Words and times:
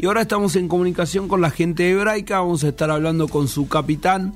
Y 0.00 0.06
ahora 0.06 0.22
estamos 0.22 0.56
en 0.56 0.66
comunicación 0.66 1.28
con 1.28 1.42
la 1.42 1.50
gente 1.50 1.90
Hebraica, 1.90 2.40
vamos 2.40 2.64
a 2.64 2.68
estar 2.68 2.90
hablando 2.90 3.28
con 3.28 3.48
su 3.48 3.68
capitán, 3.68 4.34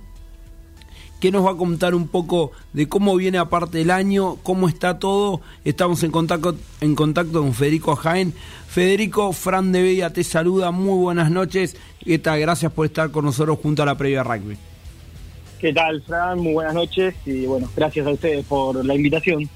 que 1.20 1.30
nos 1.30 1.46
va 1.46 1.52
a 1.52 1.56
contar 1.56 1.94
un 1.94 2.06
poco 2.06 2.52
de 2.74 2.86
cómo 2.86 3.16
viene 3.16 3.38
aparte 3.38 3.80
el 3.80 3.90
año, 3.90 4.36
cómo 4.42 4.68
está 4.68 4.98
todo. 4.98 5.40
Estamos 5.64 6.02
en 6.02 6.10
contacto, 6.10 6.54
en 6.82 6.94
contacto 6.94 7.40
con 7.40 7.54
Federico 7.54 7.96
Jaén. 7.96 8.34
Federico, 8.68 9.32
Fran 9.32 9.72
de 9.72 9.82
Bella 9.82 10.12
te 10.12 10.22
saluda, 10.22 10.70
muy 10.70 10.98
buenas 10.98 11.30
noches. 11.30 11.76
¿Qué? 11.98 12.18
Gracias 12.18 12.70
por 12.70 12.84
estar 12.84 13.10
con 13.10 13.24
nosotros 13.24 13.58
junto 13.62 13.84
a 13.84 13.86
la 13.86 13.96
previa 13.96 14.22
rugby. 14.22 14.58
¿Qué 15.60 15.72
tal, 15.72 16.02
Fran? 16.02 16.40
Muy 16.40 16.52
buenas 16.52 16.74
noches 16.74 17.14
y 17.24 17.46
bueno, 17.46 17.70
gracias 17.74 18.06
a 18.06 18.10
ustedes 18.10 18.44
por 18.44 18.84
la 18.84 18.94
invitación. 18.94 19.48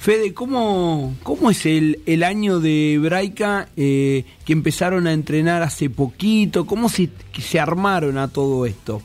Fede, 0.00 0.32
¿cómo, 0.32 1.14
cómo 1.22 1.50
es 1.50 1.66
el, 1.66 2.00
el 2.06 2.22
año 2.22 2.58
de 2.58 2.94
Hebraica 2.94 3.68
eh, 3.76 4.24
que 4.46 4.54
empezaron 4.54 5.06
a 5.06 5.12
entrenar 5.12 5.60
hace 5.60 5.90
poquito? 5.90 6.64
¿Cómo 6.64 6.88
se, 6.88 7.10
se 7.38 7.60
armaron 7.60 8.16
a 8.16 8.28
todo 8.28 8.64
esto? 8.64 9.02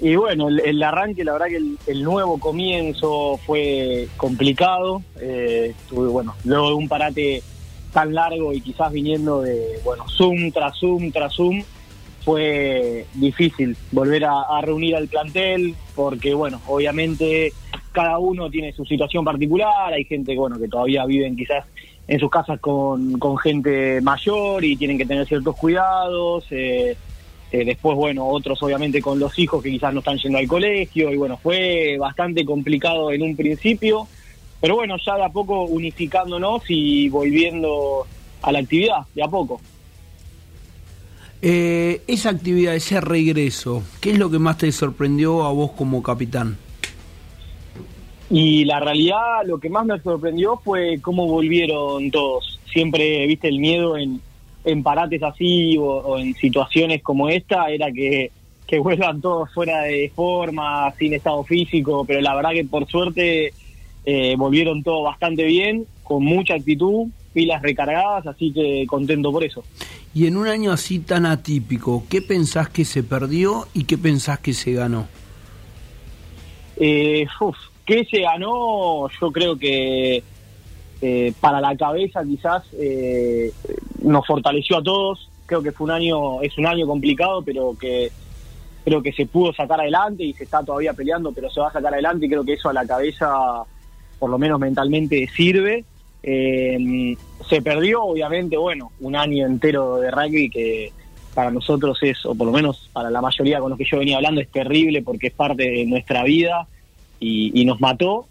Y 0.00 0.16
bueno, 0.16 0.48
el, 0.48 0.82
arranque, 0.82 1.24
la 1.24 1.34
verdad 1.34 1.48
que 1.48 1.92
el, 1.92 2.02
nuevo 2.02 2.40
comienzo 2.40 3.38
fue 3.44 4.08
complicado. 4.16 5.02
Eh, 5.20 5.74
bueno, 5.90 6.34
luego 6.44 6.68
de 6.68 6.74
un 6.76 6.88
parate 6.88 7.42
tan 7.92 8.14
largo 8.14 8.50
y 8.54 8.62
quizás 8.62 8.90
viniendo 8.90 9.42
de, 9.42 9.78
bueno, 9.84 10.06
Zoom 10.08 10.52
tras 10.52 10.78
Zoom 10.78 11.12
tras 11.12 11.34
Zoom, 11.34 11.62
fue 12.24 13.06
difícil 13.14 13.76
volver 13.92 14.24
a 14.24 14.60
reunir 14.62 14.96
al 14.96 15.08
plantel 15.08 15.74
porque, 15.94 16.34
bueno, 16.34 16.60
obviamente 16.66 17.52
cada 17.94 18.18
uno 18.18 18.50
tiene 18.50 18.72
su 18.72 18.84
situación 18.84 19.24
particular, 19.24 19.92
hay 19.92 20.04
gente 20.04 20.34
bueno 20.36 20.58
que 20.58 20.68
todavía 20.68 21.06
viven 21.06 21.36
quizás 21.36 21.64
en 22.06 22.18
sus 22.18 22.28
casas 22.28 22.60
con, 22.60 23.18
con 23.18 23.38
gente 23.38 24.00
mayor 24.02 24.64
y 24.64 24.76
tienen 24.76 24.98
que 24.98 25.06
tener 25.06 25.26
ciertos 25.26 25.56
cuidados, 25.56 26.44
eh, 26.50 26.96
eh, 27.52 27.64
después 27.64 27.96
bueno, 27.96 28.26
otros 28.26 28.60
obviamente 28.62 29.00
con 29.00 29.18
los 29.18 29.38
hijos 29.38 29.62
que 29.62 29.70
quizás 29.70 29.94
no 29.94 30.00
están 30.00 30.18
yendo 30.18 30.38
al 30.38 30.48
colegio 30.48 31.12
y 31.12 31.16
bueno, 31.16 31.38
fue 31.40 31.96
bastante 31.98 32.44
complicado 32.44 33.12
en 33.12 33.22
un 33.22 33.36
principio, 33.36 34.08
pero 34.60 34.74
bueno, 34.74 34.96
ya 34.98 35.14
de 35.14 35.24
a 35.24 35.28
poco 35.28 35.62
unificándonos 35.62 36.64
y 36.68 37.08
volviendo 37.08 38.06
a 38.42 38.50
la 38.50 38.58
actividad, 38.58 39.06
de 39.14 39.22
a 39.22 39.28
poco. 39.28 39.60
Eh, 41.46 42.00
esa 42.06 42.30
actividad, 42.30 42.74
ese 42.74 43.02
regreso, 43.02 43.82
¿qué 44.00 44.12
es 44.12 44.18
lo 44.18 44.30
que 44.30 44.38
más 44.38 44.56
te 44.56 44.72
sorprendió 44.72 45.44
a 45.44 45.52
vos 45.52 45.72
como 45.72 46.02
capitán? 46.02 46.56
Y 48.30 48.64
la 48.64 48.80
realidad, 48.80 49.44
lo 49.44 49.58
que 49.58 49.68
más 49.68 49.84
me 49.84 50.00
sorprendió 50.00 50.56
fue 50.64 51.00
cómo 51.02 51.26
volvieron 51.26 52.10
todos. 52.10 52.58
Siempre, 52.72 53.26
viste, 53.26 53.48
el 53.48 53.58
miedo 53.58 53.98
en, 53.98 54.22
en 54.64 54.82
parates 54.82 55.22
así 55.22 55.76
o, 55.78 56.16
en 56.16 56.32
situaciones 56.34 57.02
como 57.02 57.28
esta 57.28 57.68
era 57.68 57.92
que, 57.92 58.30
que 58.66 58.78
vuelvan 58.78 59.20
todos 59.20 59.52
fuera 59.52 59.82
de 59.82 60.10
forma, 60.16 60.90
sin 60.98 61.12
estado 61.12 61.44
físico, 61.44 62.06
pero 62.06 62.22
la 62.22 62.34
verdad 62.34 62.52
que 62.52 62.64
por 62.64 62.86
suerte 62.86 63.52
eh, 64.06 64.34
volvieron 64.38 64.82
todos 64.82 65.04
bastante 65.04 65.44
bien, 65.44 65.84
con 66.04 66.24
mucha 66.24 66.54
actitud, 66.54 67.08
pilas 67.34 67.60
recargadas, 67.60 68.26
así 68.28 68.50
que 68.50 68.86
contento 68.88 69.30
por 69.30 69.44
eso. 69.44 69.62
Y 70.14 70.26
en 70.28 70.36
un 70.36 70.46
año 70.46 70.70
así 70.70 71.00
tan 71.00 71.26
atípico, 71.26 72.04
¿qué 72.08 72.22
pensás 72.22 72.68
que 72.68 72.84
se 72.84 73.02
perdió 73.02 73.66
y 73.74 73.84
qué 73.84 73.98
pensás 73.98 74.38
que 74.38 74.52
se 74.52 74.72
ganó? 74.72 75.08
Eh, 76.76 77.26
uf, 77.40 77.56
¿Qué 77.84 78.06
se 78.10 78.20
ganó? 78.20 79.08
Yo 79.20 79.30
creo 79.30 79.56
que 79.58 80.22
eh, 81.02 81.32
para 81.40 81.60
la 81.60 81.76
cabeza 81.76 82.22
quizás 82.24 82.64
eh, 82.72 83.52
nos 84.02 84.26
fortaleció 84.26 84.78
a 84.78 84.82
todos. 84.82 85.28
Creo 85.46 85.62
que 85.62 85.72
fue 85.72 85.86
un 85.86 85.90
año, 85.90 86.40
es 86.40 86.56
un 86.56 86.66
año 86.66 86.86
complicado, 86.86 87.42
pero 87.42 87.76
que 87.78 88.10
creo 88.84 89.02
que 89.02 89.12
se 89.12 89.26
pudo 89.26 89.52
sacar 89.52 89.80
adelante 89.80 90.24
y 90.24 90.32
se 90.32 90.44
está 90.44 90.62
todavía 90.62 90.94
peleando, 90.94 91.32
pero 91.32 91.50
se 91.50 91.60
va 91.60 91.68
a 91.68 91.72
sacar 91.72 91.92
adelante 91.92 92.24
y 92.24 92.28
creo 92.28 92.44
que 92.44 92.54
eso 92.54 92.70
a 92.70 92.72
la 92.72 92.86
cabeza, 92.86 93.64
por 94.18 94.30
lo 94.30 94.38
menos 94.38 94.58
mentalmente, 94.58 95.28
sirve. 95.34 95.84
Eh, 96.26 97.16
se 97.48 97.60
perdió, 97.60 98.02
obviamente, 98.02 98.56
bueno, 98.56 98.92
un 99.00 99.14
año 99.14 99.46
entero 99.46 99.98
de 99.98 100.10
rugby 100.10 100.48
que 100.48 100.90
para 101.34 101.50
nosotros 101.50 101.98
es, 102.00 102.24
o 102.24 102.34
por 102.34 102.46
lo 102.46 102.52
menos 102.52 102.88
para 102.94 103.10
la 103.10 103.20
mayoría 103.20 103.60
con 103.60 103.68
los 103.68 103.78
que 103.78 103.84
yo 103.84 103.98
venía 103.98 104.16
hablando, 104.16 104.40
es 104.40 104.48
terrible 104.48 105.02
porque 105.02 105.26
es 105.26 105.34
parte 105.34 105.64
de 105.64 105.84
nuestra 105.84 106.24
vida 106.24 106.66
y, 107.20 107.64
nos 107.66 107.78
mató. 107.80 108.26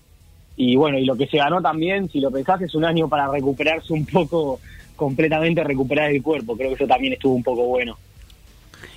Y 0.56 0.76
bueno, 0.76 0.98
y 0.98 1.06
lo 1.06 1.16
que 1.16 1.28
se 1.28 1.38
ganó 1.38 1.62
también, 1.62 2.10
si 2.10 2.20
lo 2.20 2.32
pensás, 2.32 2.62
es 2.62 2.74
un 2.74 2.86
año 2.86 3.08
para 3.08 3.28
recuperarse 3.28 3.94
un 3.94 4.06
poco, 4.06 4.60
completamente 4.96 5.64
recuperar 5.64 6.10
el 6.10 6.24
cuerpo. 6.24 6.58
Creo 6.58 6.70
que 6.70 6.76
eso 6.76 6.88
también 6.88 7.14
estuvo 7.14 7.36
un 7.36 7.44
poco 7.44 7.66
bueno. 7.66 7.98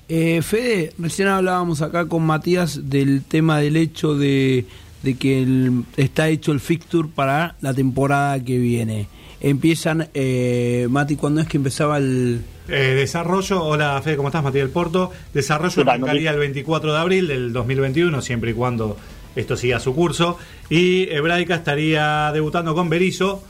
Eh, 0.09 0.41
Fede, 0.41 0.93
recién 0.99 1.29
hablábamos 1.29 1.83
acá 1.83 2.07
con 2.07 2.23
Matías 2.23 2.89
del 2.89 3.25
tema 3.25 3.61
del 3.61 3.77
hecho 3.77 4.15
de, 4.15 4.65
que 5.03 5.73
está 5.97 6.29
hecho 6.29 6.53
el 6.53 6.61
fixture 6.61 7.09
para 7.15 7.57
la 7.61 7.73
temporada 7.75 8.43
que 8.43 8.59
viene. 8.59 9.09
Empiezan, 9.41 10.09
eh, 10.15 10.87
Mati, 10.91 11.17
¿cuándo 11.17 11.41
es 11.41 11.47
que 11.47 11.59
empezaba 11.59 11.99
el...? 11.99 12.43
Eh, 12.69 12.95
desarrollo, 12.97 13.63
hola 13.63 14.01
Fede, 14.03 14.17
¿cómo 14.17 14.29
estás? 14.29 14.43
Matías 14.43 14.65
del 14.65 14.73
Porto. 14.73 15.13
Desarrollo 15.33 15.83
arrancaría 15.83 16.31
el 16.33 16.39
24 16.39 16.93
de 16.93 16.99
abril 16.99 17.29
del 17.29 17.53
2021, 17.53 18.21
siempre 18.23 18.51
y 18.51 18.55
cuando 18.55 18.97
esto 19.37 19.57
sigue 19.57 19.75
a 19.75 19.81
su 19.81 19.95
curso. 19.95 20.39
Y 20.69 21.09
Hebraica 21.11 21.55
estaría 21.55 22.31
debutando 22.33 22.75
con 22.75 22.89
Berizo. 22.89 23.45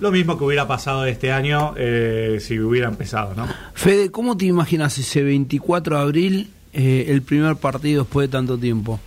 Lo 0.00 0.10
mismo 0.10 0.36
que 0.36 0.44
hubiera 0.44 0.66
pasado 0.66 1.06
este 1.06 1.32
año 1.32 1.74
eh, 1.76 2.38
si 2.40 2.58
hubiera 2.58 2.88
empezado, 2.88 3.34
¿no? 3.34 3.46
Fede, 3.72 4.10
¿cómo 4.10 4.36
te 4.36 4.46
imaginas 4.46 4.98
ese 4.98 5.22
24 5.22 5.96
de 5.96 6.02
abril, 6.02 6.50
eh, 6.72 7.06
el 7.08 7.22
primer 7.22 7.56
partido 7.56 8.02
después 8.02 8.28
de 8.28 8.32
tanto 8.32 8.58
tiempo? 8.58 8.98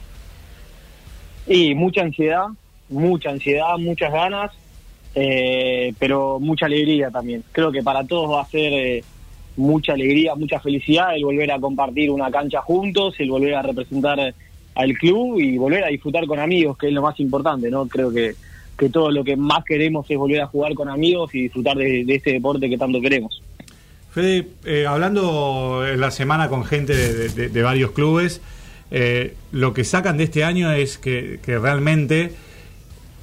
Y 1.47 1.75
mucha 1.75 2.01
ansiedad, 2.01 2.45
mucha 2.89 3.29
ansiedad, 3.29 3.77
muchas 3.77 4.11
ganas, 4.11 4.51
eh, 5.13 5.93
pero 5.99 6.39
mucha 6.39 6.65
alegría 6.65 7.09
también. 7.11 7.43
Creo 7.51 7.71
que 7.71 7.83
para 7.83 8.03
todos 8.03 8.31
va 8.31 8.41
a 8.41 8.47
ser 8.47 9.03
mucha 9.57 9.93
alegría, 9.93 10.35
mucha 10.35 10.59
felicidad 10.59 11.15
el 11.15 11.23
volver 11.23 11.51
a 11.51 11.59
compartir 11.59 12.11
una 12.11 12.29
cancha 12.29 12.61
juntos, 12.61 13.15
el 13.19 13.29
volver 13.29 13.55
a 13.55 13.61
representar 13.61 14.33
al 14.75 14.93
club 14.93 15.39
y 15.39 15.57
volver 15.57 15.83
a 15.85 15.87
disfrutar 15.87 16.25
con 16.25 16.39
amigos, 16.39 16.77
que 16.77 16.87
es 16.87 16.93
lo 16.93 17.01
más 17.01 17.19
importante, 17.19 17.69
¿no? 17.69 17.87
Creo 17.87 18.11
que, 18.11 18.35
que 18.77 18.89
todo 18.89 19.09
lo 19.09 19.23
que 19.23 19.35
más 19.35 19.63
queremos 19.63 20.05
es 20.09 20.17
volver 20.17 20.41
a 20.41 20.47
jugar 20.47 20.73
con 20.73 20.89
amigos 20.89 21.33
y 21.33 21.43
disfrutar 21.43 21.77
de, 21.77 22.05
este 22.07 22.33
deporte 22.33 22.69
que 22.69 22.77
tanto 22.77 22.99
queremos. 23.01 23.41
Fede, 24.11 24.47
eh, 24.65 24.85
hablando 24.87 25.85
en 25.85 25.99
la 25.99 26.11
semana 26.11 26.49
con 26.49 26.63
gente 26.63 26.93
de, 26.93 27.61
varios 27.61 27.91
clubes, 27.91 28.41
eh, 28.91 29.35
lo 29.51 29.73
que 29.73 29.83
sacan 29.83 30.17
de 30.17 30.25
este 30.25 30.43
año 30.43 30.71
es 30.71 30.97
que, 30.97 31.39
realmente 31.45 32.33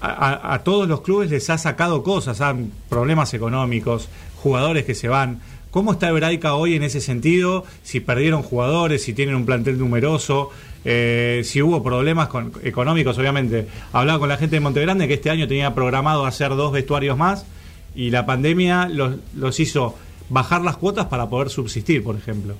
a, 0.00 0.60
todos 0.64 0.88
los 0.88 1.02
clubes 1.02 1.30
les 1.30 1.48
ha 1.48 1.58
sacado 1.58 2.02
cosas, 2.02 2.42
problemas 2.88 3.34
económicos, 3.34 4.08
jugadores 4.42 4.84
que 4.84 4.94
se 4.94 5.08
van. 5.08 5.40
¿Cómo 5.70 5.92
está 5.92 6.08
Hebraica 6.08 6.54
hoy 6.54 6.74
en 6.74 6.82
ese 6.82 7.00
sentido? 7.00 7.64
Si 7.82 8.00
perdieron 8.00 8.42
jugadores, 8.42 9.04
si 9.04 9.14
tienen 9.14 9.36
un 9.36 9.46
plantel 9.46 9.78
numeroso, 9.78 10.50
eh, 10.84 11.42
si 11.44 11.62
hubo 11.62 11.82
problemas 11.82 12.28
con, 12.28 12.52
económicos, 12.62 13.16
obviamente. 13.16 13.68
Hablaba 13.92 14.18
con 14.18 14.28
la 14.28 14.36
gente 14.36 14.56
de 14.56 14.60
Montegrande 14.60 15.08
que 15.08 15.14
este 15.14 15.30
año 15.30 15.46
tenía 15.46 15.74
programado 15.74 16.26
hacer 16.26 16.50
dos 16.50 16.72
vestuarios 16.72 17.16
más 17.16 17.46
y 17.94 18.10
la 18.10 18.26
pandemia 18.26 18.88
los, 18.88 19.60
hizo 19.60 19.96
bajar 20.28 20.62
las 20.62 20.76
cuotas 20.76 21.06
para 21.06 21.28
poder 21.28 21.50
subsistir, 21.50 22.02
por 22.02 22.16
ejemplo. 22.16 22.54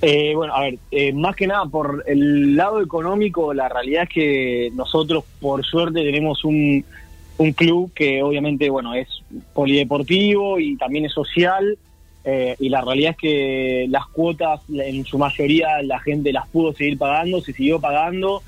Eh, 0.00 0.32
bueno, 0.34 0.54
a 0.54 0.60
ver, 0.60 0.78
eh, 0.92 1.12
más 1.12 1.34
que 1.34 1.46
nada 1.46 1.64
por 1.66 2.04
el 2.06 2.54
lado 2.54 2.80
económico, 2.80 3.52
la 3.52 3.68
realidad 3.68 4.04
es 4.04 4.08
que 4.08 4.70
nosotros, 4.74 5.24
por 5.40 5.64
suerte, 5.64 6.02
tenemos 6.02 6.44
un, 6.44 6.84
un 7.38 7.52
club 7.52 7.92
que 7.94 8.22
obviamente, 8.22 8.70
bueno, 8.70 8.94
es 8.94 9.08
polideportivo 9.54 10.60
y 10.60 10.76
también 10.76 11.06
es 11.06 11.12
social 11.12 11.78
eh, 12.24 12.56
y 12.58 12.68
la 12.68 12.82
realidad 12.82 13.12
es 13.12 13.16
que 13.16 13.86
las 13.88 14.06
cuotas, 14.08 14.60
en 14.72 15.04
su 15.04 15.18
mayoría, 15.18 15.82
la 15.82 15.98
gente 16.00 16.32
las 16.32 16.46
pudo 16.48 16.74
seguir 16.74 16.98
pagando, 16.98 17.40
se 17.40 17.52
siguió 17.52 17.80
pagando 17.80 18.42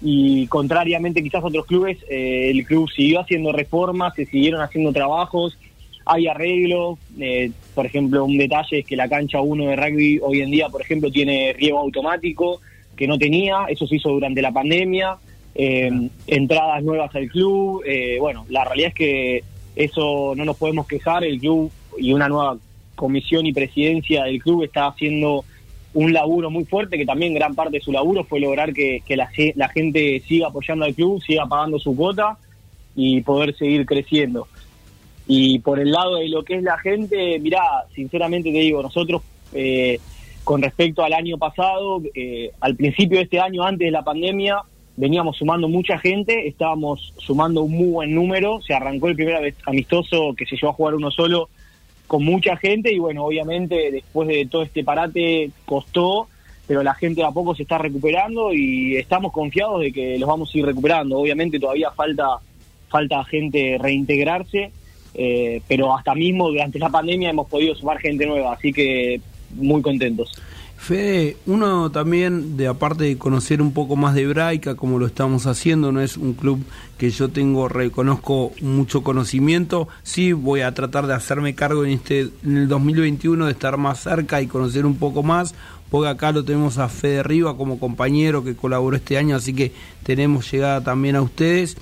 y 0.00 0.46
contrariamente 0.46 1.22
quizás 1.22 1.42
a 1.42 1.46
otros 1.46 1.66
clubes, 1.66 1.98
eh, 2.08 2.50
el 2.50 2.64
club 2.64 2.88
siguió 2.90 3.20
haciendo 3.20 3.52
reformas, 3.52 4.14
se 4.14 4.26
siguieron 4.26 4.60
haciendo 4.60 4.92
trabajos, 4.92 5.58
hay 6.06 6.28
arreglos, 6.28 6.98
eh, 7.18 7.50
por 7.74 7.84
ejemplo, 7.84 8.24
un 8.24 8.38
detalle 8.38 8.78
es 8.78 8.86
que 8.86 8.96
la 8.96 9.08
cancha 9.08 9.40
1 9.40 9.70
de 9.70 9.76
rugby 9.76 10.20
hoy 10.22 10.40
en 10.40 10.50
día, 10.50 10.68
por 10.68 10.80
ejemplo, 10.80 11.10
tiene 11.10 11.52
riego 11.52 11.78
automático, 11.78 12.60
que 12.96 13.06
no 13.06 13.18
tenía, 13.18 13.66
eso 13.68 13.86
se 13.86 13.96
hizo 13.96 14.10
durante 14.10 14.40
la 14.40 14.52
pandemia, 14.52 15.18
entradas 15.54 16.82
nuevas 16.82 17.14
al 17.14 17.28
club, 17.28 17.82
bueno, 18.20 18.46
la 18.48 18.64
realidad 18.64 18.88
es 18.88 18.94
que 18.94 19.44
eso 19.74 20.34
no 20.34 20.44
nos 20.44 20.56
podemos 20.56 20.86
quejar, 20.86 21.24
el 21.24 21.38
club 21.38 21.70
y 21.98 22.12
una 22.12 22.28
nueva 22.28 22.56
comisión 22.94 23.46
y 23.46 23.52
presidencia 23.52 24.24
del 24.24 24.42
club 24.42 24.64
está 24.64 24.86
haciendo 24.86 25.44
un 25.96 26.12
laburo 26.12 26.50
muy 26.50 26.64
fuerte, 26.64 26.98
que 26.98 27.06
también 27.06 27.32
gran 27.32 27.54
parte 27.54 27.78
de 27.78 27.84
su 27.84 27.90
laburo 27.90 28.24
fue 28.24 28.38
lograr 28.38 28.72
que, 28.74 29.02
la, 29.08 29.68
gente 29.68 30.22
siga 30.26 30.48
apoyando 30.48 30.84
al 30.84 30.94
club, 30.94 31.22
siga 31.22 31.46
pagando 31.46 31.78
su 31.78 31.96
cuota 31.96 32.36
y 32.94 33.22
poder 33.22 33.56
seguir 33.56 33.86
creciendo. 33.86 34.46
Y 35.26 35.58
por 35.58 35.80
el 35.80 35.90
lado 35.90 36.16
de 36.16 36.28
lo 36.28 36.44
que 36.44 36.56
es 36.56 36.62
la 36.62 36.78
gente, 36.78 37.38
mirá, 37.40 37.62
sinceramente 37.94 38.52
te 38.52 38.58
digo, 38.58 38.82
nosotros 38.82 39.22
eh, 39.52 39.98
con 40.44 40.62
respecto 40.62 41.02
al 41.02 41.12
año 41.12 41.38
pasado, 41.38 42.00
eh, 42.14 42.52
al 42.60 42.76
principio 42.76 43.18
de 43.18 43.24
este 43.24 43.40
año, 43.40 43.64
antes 43.64 43.86
de 43.86 43.90
la 43.90 44.04
pandemia, 44.04 44.62
veníamos 44.96 45.36
sumando 45.36 45.68
mucha 45.68 45.98
gente, 45.98 46.46
estábamos 46.46 47.12
sumando 47.18 47.62
un 47.62 47.72
muy 47.72 47.88
buen 47.88 48.14
número, 48.14 48.60
se 48.62 48.72
arrancó 48.72 49.08
el 49.08 49.16
primer 49.16 49.54
amistoso 49.66 50.34
que 50.36 50.46
se 50.46 50.56
llevó 50.56 50.70
a 50.70 50.74
jugar 50.74 50.94
uno 50.94 51.10
solo 51.10 51.48
con 52.06 52.24
mucha 52.24 52.56
gente 52.56 52.92
y 52.92 52.98
bueno, 52.98 53.24
obviamente 53.24 53.90
después 53.90 54.28
de 54.28 54.46
todo 54.46 54.62
este 54.62 54.84
parate 54.84 55.50
costó, 55.64 56.28
pero 56.66 56.82
la 56.82 56.94
gente 56.94 57.22
a 57.24 57.30
poco 57.30 57.54
se 57.54 57.62
está 57.62 57.78
recuperando 57.78 58.52
y 58.52 58.96
estamos 58.96 59.32
confiados 59.32 59.80
de 59.80 59.92
que 59.92 60.18
los 60.18 60.28
vamos 60.28 60.54
a 60.54 60.58
ir 60.58 60.64
recuperando. 60.64 61.18
Obviamente 61.18 61.58
todavía 61.58 61.90
falta 61.90 62.38
falta 62.88 63.24
gente 63.24 63.78
reintegrarse, 63.80 64.70
eh, 65.18 65.62
pero 65.66 65.96
hasta 65.96 66.14
mismo 66.14 66.48
durante 66.48 66.78
la 66.78 66.90
pandemia 66.90 67.30
hemos 67.30 67.48
podido 67.48 67.74
sumar 67.74 67.98
gente 67.98 68.26
nueva, 68.26 68.52
así 68.52 68.72
que 68.72 69.20
muy 69.54 69.80
contentos. 69.80 70.30
Fede, 70.76 71.38
uno 71.46 71.90
también, 71.90 72.56
de 72.58 72.68
aparte 72.68 73.04
de 73.04 73.16
conocer 73.16 73.62
un 73.62 73.72
poco 73.72 73.96
más 73.96 74.14
de 74.14 74.22
Hebraica, 74.22 74.74
como 74.74 74.98
lo 74.98 75.06
estamos 75.06 75.46
haciendo, 75.46 75.90
no 75.90 76.02
es 76.02 76.18
un 76.18 76.34
club 76.34 76.62
que 76.98 77.10
yo 77.10 77.30
tengo, 77.30 77.66
reconozco 77.66 78.52
mucho 78.60 79.02
conocimiento, 79.02 79.88
sí 80.02 80.32
voy 80.32 80.60
a 80.60 80.74
tratar 80.74 81.06
de 81.06 81.14
hacerme 81.14 81.54
cargo 81.54 81.84
en, 81.84 81.92
este, 81.92 82.28
en 82.44 82.56
el 82.58 82.68
2021 82.68 83.46
de 83.46 83.52
estar 83.52 83.78
más 83.78 84.00
cerca 84.02 84.42
y 84.42 84.46
conocer 84.46 84.84
un 84.84 84.96
poco 84.96 85.22
más, 85.22 85.54
porque 85.90 86.10
acá 86.10 86.30
lo 86.30 86.44
tenemos 86.44 86.78
a 86.78 86.88
Fede 86.88 87.22
Riva 87.22 87.56
como 87.56 87.80
compañero 87.80 88.44
que 88.44 88.54
colaboró 88.54 88.96
este 88.96 89.16
año, 89.16 89.34
así 89.34 89.54
que 89.54 89.72
tenemos 90.02 90.52
llegada 90.52 90.84
también 90.84 91.16
a 91.16 91.22
ustedes. 91.22 91.76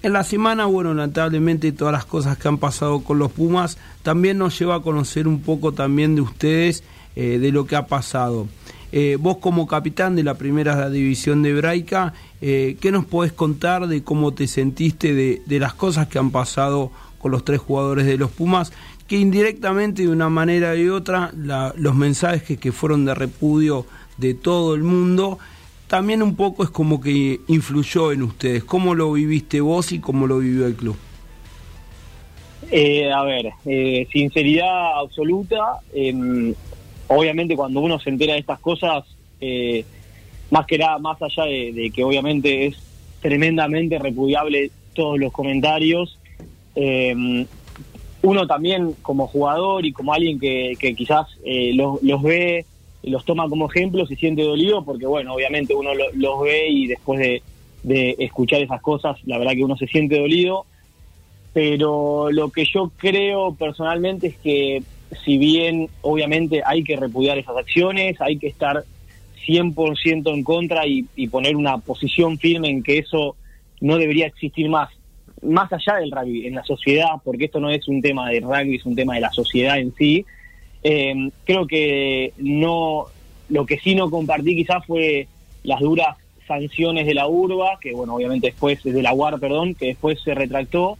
En 0.00 0.12
la 0.12 0.22
semana, 0.22 0.66
bueno, 0.66 0.94
lamentablemente 0.94 1.72
todas 1.72 1.92
las 1.92 2.04
cosas 2.04 2.38
que 2.38 2.46
han 2.46 2.58
pasado 2.58 3.00
con 3.00 3.18
los 3.18 3.32
Pumas 3.32 3.78
también 4.02 4.38
nos 4.38 4.56
lleva 4.56 4.76
a 4.76 4.80
conocer 4.80 5.26
un 5.26 5.40
poco 5.40 5.72
también 5.72 6.14
de 6.14 6.20
ustedes 6.20 6.84
eh, 7.16 7.38
de 7.38 7.50
lo 7.50 7.66
que 7.66 7.74
ha 7.74 7.86
pasado. 7.86 8.46
Eh, 8.92 9.18
vos 9.20 9.38
como 9.38 9.66
capitán 9.66 10.14
de 10.14 10.22
la 10.22 10.34
primera 10.34 10.88
división 10.88 11.42
de 11.42 11.50
Hebraica, 11.50 12.14
eh, 12.40 12.76
¿qué 12.80 12.92
nos 12.92 13.04
podés 13.06 13.32
contar 13.32 13.88
de 13.88 14.02
cómo 14.04 14.32
te 14.32 14.46
sentiste 14.46 15.14
de, 15.14 15.58
las 15.58 15.74
cosas 15.74 16.06
que 16.06 16.18
han 16.18 16.30
pasado 16.30 16.92
con 17.18 17.32
los 17.32 17.44
tres 17.44 17.60
jugadores 17.60 18.06
de 18.06 18.16
los 18.16 18.30
Pumas? 18.30 18.72
Que 19.08 19.18
indirectamente, 19.18 20.02
de 20.02 20.08
una 20.08 20.28
manera 20.28 20.74
u 20.74 20.94
otra, 20.94 21.32
los 21.34 21.94
mensajes 21.96 22.58
que, 22.58 22.72
fueron 22.72 23.04
de 23.04 23.14
repudio 23.14 23.84
de 24.16 24.34
todo 24.34 24.74
el 24.74 24.84
mundo, 24.84 25.38
también 25.88 26.22
un 26.22 26.36
poco 26.36 26.62
es 26.62 26.70
como 26.70 27.00
que 27.00 27.40
influyó 27.48 28.12
en 28.12 28.22
ustedes. 28.22 28.62
¿Cómo 28.64 28.94
lo 28.94 29.12
viviste 29.12 29.60
vos 29.60 29.90
y 29.92 29.98
cómo 29.98 30.26
lo 30.26 30.38
vivió 30.38 30.66
el 30.66 30.76
club? 30.76 30.96
a 33.14 33.22
ver, 33.24 33.52
sinceridad 34.12 34.98
absoluta. 34.98 35.80
Em, 35.94 36.54
obviamente 37.08 37.56
cuando 37.56 37.80
uno 37.80 37.98
se 37.98 38.10
entera 38.10 38.34
de 38.34 38.40
estas 38.40 38.60
cosas, 38.60 39.04
eh, 39.40 39.84
más 40.50 40.66
que 40.66 40.78
nada, 40.78 40.98
más 40.98 41.20
allá 41.20 41.44
de, 41.44 41.90
que 41.94 42.04
obviamente 42.04 42.66
es 42.66 42.76
tremendamente 43.20 43.98
repudiable 43.98 44.70
todos 44.94 45.18
los 45.18 45.32
comentarios, 45.32 46.18
eh, 46.74 47.46
uno 48.22 48.46
también 48.46 48.94
como 49.02 49.26
jugador 49.26 49.86
y 49.86 49.92
como 49.92 50.12
alguien 50.12 50.38
que, 50.38 50.76
quizás 50.96 51.26
eh, 51.44 51.72
los, 51.74 52.02
los, 52.02 52.22
ve, 52.22 52.64
los 53.02 53.24
toma 53.24 53.48
como 53.48 53.70
ejemplo, 53.70 54.06
se 54.06 54.16
siente 54.16 54.42
dolido 54.42 54.84
porque, 54.84 55.06
bueno, 55.06 55.34
obviamente 55.34 55.74
uno 55.74 55.90
los 55.94 56.40
ve 56.42 56.68
y 56.68 56.86
después 56.86 57.20
de, 57.20 57.42
escuchar 58.18 58.60
esas 58.60 58.82
cosas, 58.82 59.16
la 59.24 59.38
verdad 59.38 59.52
que 59.52 59.64
uno 59.64 59.76
se 59.76 59.86
siente 59.86 60.18
dolido. 60.18 60.66
Pero 61.54 62.30
lo 62.30 62.50
que 62.50 62.64
yo 62.66 62.90
creo 62.96 63.54
personalmente 63.54 64.28
es 64.28 64.36
que 64.36 64.82
si 65.24 65.38
bien 65.38 65.88
obviamente 66.02 66.62
hay 66.64 66.84
que 66.84 66.96
repudiar 66.96 67.38
esas 67.38 67.56
acciones, 67.56 68.20
hay 68.20 68.36
que 68.36 68.48
estar 68.48 68.84
100% 69.46 70.34
en 70.34 70.44
contra 70.44 70.86
y, 70.86 71.04
poner 71.28 71.56
una 71.56 71.78
posición 71.78 72.38
firme 72.38 72.68
en 72.68 72.82
que 72.82 72.98
eso 72.98 73.36
no 73.80 73.96
debería 73.96 74.26
existir 74.26 74.68
más, 74.68 74.90
más 75.42 75.72
allá 75.72 75.96
del 76.00 76.10
rugby, 76.10 76.46
en 76.46 76.54
la 76.54 76.64
sociedad, 76.64 77.12
porque 77.24 77.46
esto 77.46 77.60
no 77.60 77.70
es 77.70 77.88
un 77.88 78.02
tema 78.02 78.28
de 78.28 78.40
rugby, 78.40 78.76
es 78.76 78.84
un 78.84 78.94
tema 78.94 79.14
de 79.14 79.20
la 79.20 79.32
sociedad 79.32 79.78
en 79.78 79.94
sí. 79.94 80.26
Eh, 80.82 81.30
creo 81.44 81.66
que 81.66 82.32
no, 82.38 83.06
lo 83.48 83.66
que 83.66 83.78
sí 83.78 83.94
no 83.94 84.10
compartí 84.10 84.56
quizás 84.56 84.84
fue 84.86 85.26
las 85.64 85.80
duras 85.80 86.16
sanciones 86.46 87.06
de 87.06 87.14
la 87.14 87.28
urba, 87.28 87.78
que 87.80 87.92
bueno, 87.92 88.14
obviamente 88.14 88.48
después, 88.48 88.82
de 88.82 89.02
la 89.02 89.12
UAR, 89.12 89.38
perdón, 89.38 89.74
que 89.74 89.86
después 89.86 90.20
se 90.22 90.34
retractó, 90.34 90.98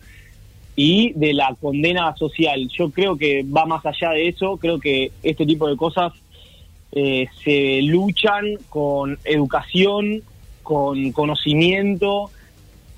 y 0.77 1.13
de 1.15 1.33
la 1.35 1.57
condena 1.61 2.15
social. 2.17 2.69
Yo 2.69 2.91
creo 2.91 3.17
que 3.17 3.43
va 3.43 3.67
más 3.67 3.85
allá 3.85 4.11
de 4.11 4.29
eso, 4.29 4.59
creo 4.59 4.79
que 4.79 5.11
este 5.25 5.45
tipo 5.45 5.69
de 5.69 5.77
cosas 5.77 6.13
eh, 6.93 7.27
se 7.43 7.83
luchan 7.83 8.45
con 8.69 9.19
educación, 9.25 10.23
con 10.63 11.11
conocimiento, 11.13 12.31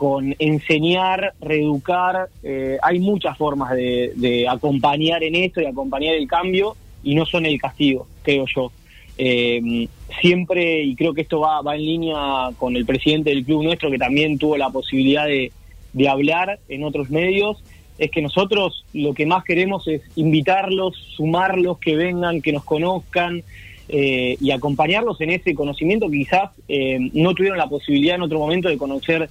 con 0.01 0.35
enseñar, 0.39 1.35
reeducar. 1.43 2.31
Eh, 2.43 2.79
hay 2.81 3.01
muchas 3.01 3.37
formas 3.37 3.73
de, 3.73 4.47
acompañar 4.49 5.23
en 5.23 5.35
esto 5.35 5.61
y 5.61 5.67
acompañar 5.67 6.15
el 6.15 6.27
cambio 6.27 6.75
y 7.03 7.15
no 7.15 7.27
son 7.27 7.45
el 7.45 7.61
castigo, 7.61 8.07
creo 8.23 8.47
yo. 8.47 8.73
Eh, 9.19 9.87
siempre, 10.23 10.85
y 10.85 10.95
creo 10.97 11.13
que 11.13 11.21
esto 11.21 11.41
va, 11.41 11.61
va 11.61 11.77
en 11.77 11.83
línea 11.83 12.17
con 12.57 12.77
el 12.77 12.87
presidente 12.87 13.29
del 13.29 13.45
club 13.45 13.63
nuestro, 13.63 13.91
que 13.91 13.99
también 13.99 14.39
tuvo 14.39 14.57
la 14.57 14.71
posibilidad 14.71 15.27
de, 15.27 15.53
de 15.93 16.09
hablar 16.09 16.61
en 16.71 16.83
otros 16.85 17.11
medios, 17.11 17.63
es 17.99 18.11
que 18.11 18.23
nosotros 18.23 18.87
lo 18.95 19.13
que 19.13 19.27
más 19.27 19.45
queremos 19.45 19.87
es 19.87 20.01
invitarlos, 20.17 20.97
sumarlos, 21.15 21.79
que 21.79 21.95
vengan, 21.95 22.41
que 22.41 22.55
nos 22.55 22.65
conozcan 22.65 23.43
eh, 23.91 24.39
y 24.41 24.51
acompañarlos 24.51 25.21
en 25.21 25.29
ese 25.29 25.55
conocimiento 25.55 26.09
que 26.09 26.17
quizás 26.17 26.53
eh, 26.69 26.99
no 27.13 27.35
tuvieron 27.35 27.59
la 27.59 27.69
posibilidad 27.69 28.15
en 28.15 28.23
otro 28.23 28.39
momento 28.39 28.71
de 28.71 28.79
conocer 28.79 29.29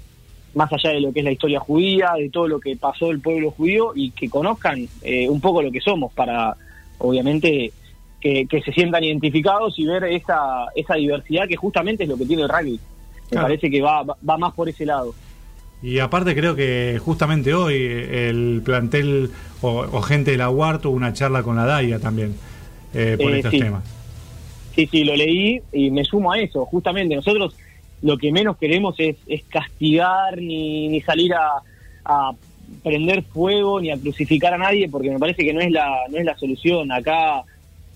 más 0.54 0.72
allá 0.74 0.92
de 0.92 1.02
lo 1.02 1.14
que 1.14 1.20
es 1.20 1.26
la 1.26 1.32
historia 1.32 1.60
judía, 1.60 2.12
de 2.18 2.30
todo 2.30 2.48
lo 2.48 2.60
que 2.60 2.76
pasó 2.76 3.12
el 3.12 3.20
pueblo 3.20 3.52
judío 3.52 3.92
y 3.96 4.12
que 4.12 4.30
conozcan 4.30 4.88
eh, 5.02 5.30
un 5.30 5.42
poco 5.42 5.62
lo 5.62 5.72
que 5.72 5.82
somos 5.82 6.14
para, 6.14 6.56
obviamente, 6.98 7.72
que, 8.20 8.48
se 8.66 8.72
sientan 8.74 9.04
identificados 9.04 9.78
y 9.78 9.86
ver 9.86 10.04
esa, 10.06 10.66
esa 10.76 10.96
diversidad 10.96 11.48
que 11.48 11.56
justamente 11.56 12.04
es 12.04 12.10
lo 12.10 12.18
que 12.18 12.26
tiene 12.26 12.44
el 12.44 12.50
rugby. 12.50 12.80
Me 13.32 13.42
parece 13.42 13.70
que 13.70 13.82
va, 13.82 14.04
va 14.04 14.38
más 14.38 14.54
por 14.54 14.68
ese 14.68 14.86
lado. 14.86 15.14
Y 15.82 16.00
aparte 16.00 16.36
creo 16.36 16.56
que 16.56 17.00
justamente 17.04 17.54
hoy 17.54 17.76
el 17.76 18.62
plantel 18.66 19.32
o, 19.62 20.02
gente 20.02 20.32
de 20.32 20.38
la 20.38 20.50
UAR 20.50 20.80
tuvo 20.80 20.96
una 20.96 21.14
charla 21.14 21.44
con 21.44 21.56
la 21.56 21.66
DAIA 21.66 22.00
también 22.00 22.36
eh, 22.94 23.18
por 23.22 23.34
estos 23.34 23.52
temas. 23.52 23.84
Sí, 24.76 24.88
sí, 24.88 25.04
lo 25.04 25.16
leí 25.16 25.62
y 25.72 25.90
me 25.92 26.04
sumo 26.04 26.32
a 26.32 26.40
eso. 26.40 26.66
Justamente 26.66 27.16
nosotros 27.16 27.56
lo 28.02 28.18
que 28.18 28.32
menos 28.32 28.58
queremos 28.58 28.96
es, 28.98 29.18
castigar 29.50 30.38
ni, 30.38 30.88
ni 30.88 31.02
salir 31.02 31.34
a, 31.34 31.62
a, 32.06 32.32
prender 32.84 33.24
fuego 33.24 33.82
ni 33.82 33.92
a 33.92 33.98
crucificar 33.98 34.54
a 34.54 34.58
nadie 34.58 34.90
porque 34.90 35.10
me 35.10 35.20
parece 35.20 35.44
que 35.44 35.54
no 35.54 35.60
es 35.60 35.72
la, 35.72 35.90
no 36.10 36.18
es 36.18 36.26
la 36.26 36.38
solución. 36.38 36.92
Acá 36.92 37.44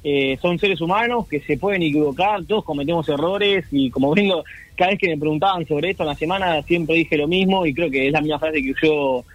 eh, 0.04 0.38
son 0.42 0.60
seres 0.60 0.82
humanos 0.82 1.28
que 1.28 1.40
se 1.40 1.58
pueden 1.58 1.82
equivocar, 1.82 2.44
todos 2.46 2.66
cometemos 2.66 3.08
errores 3.08 3.66
y 3.72 3.90
como 3.90 4.12
vengo, 4.16 4.44
cada 4.76 4.92
vez 4.92 5.00
que 5.00 5.10
me 5.10 5.18
preguntaban 5.18 5.66
sobre 5.68 5.92
esto 5.92 6.04
en 6.04 6.10
la 6.10 6.16
semana 6.16 6.62
siempre 6.64 6.96
dije 6.96 7.18
lo 7.18 7.28
mismo 7.28 7.66
y 7.66 7.74
creo 7.74 7.90
que 7.90 8.08
es 8.08 8.14
la 8.14 8.22
misma 8.22 8.40
frase 8.40 8.62
que 8.62 8.72
usó 8.72 9.26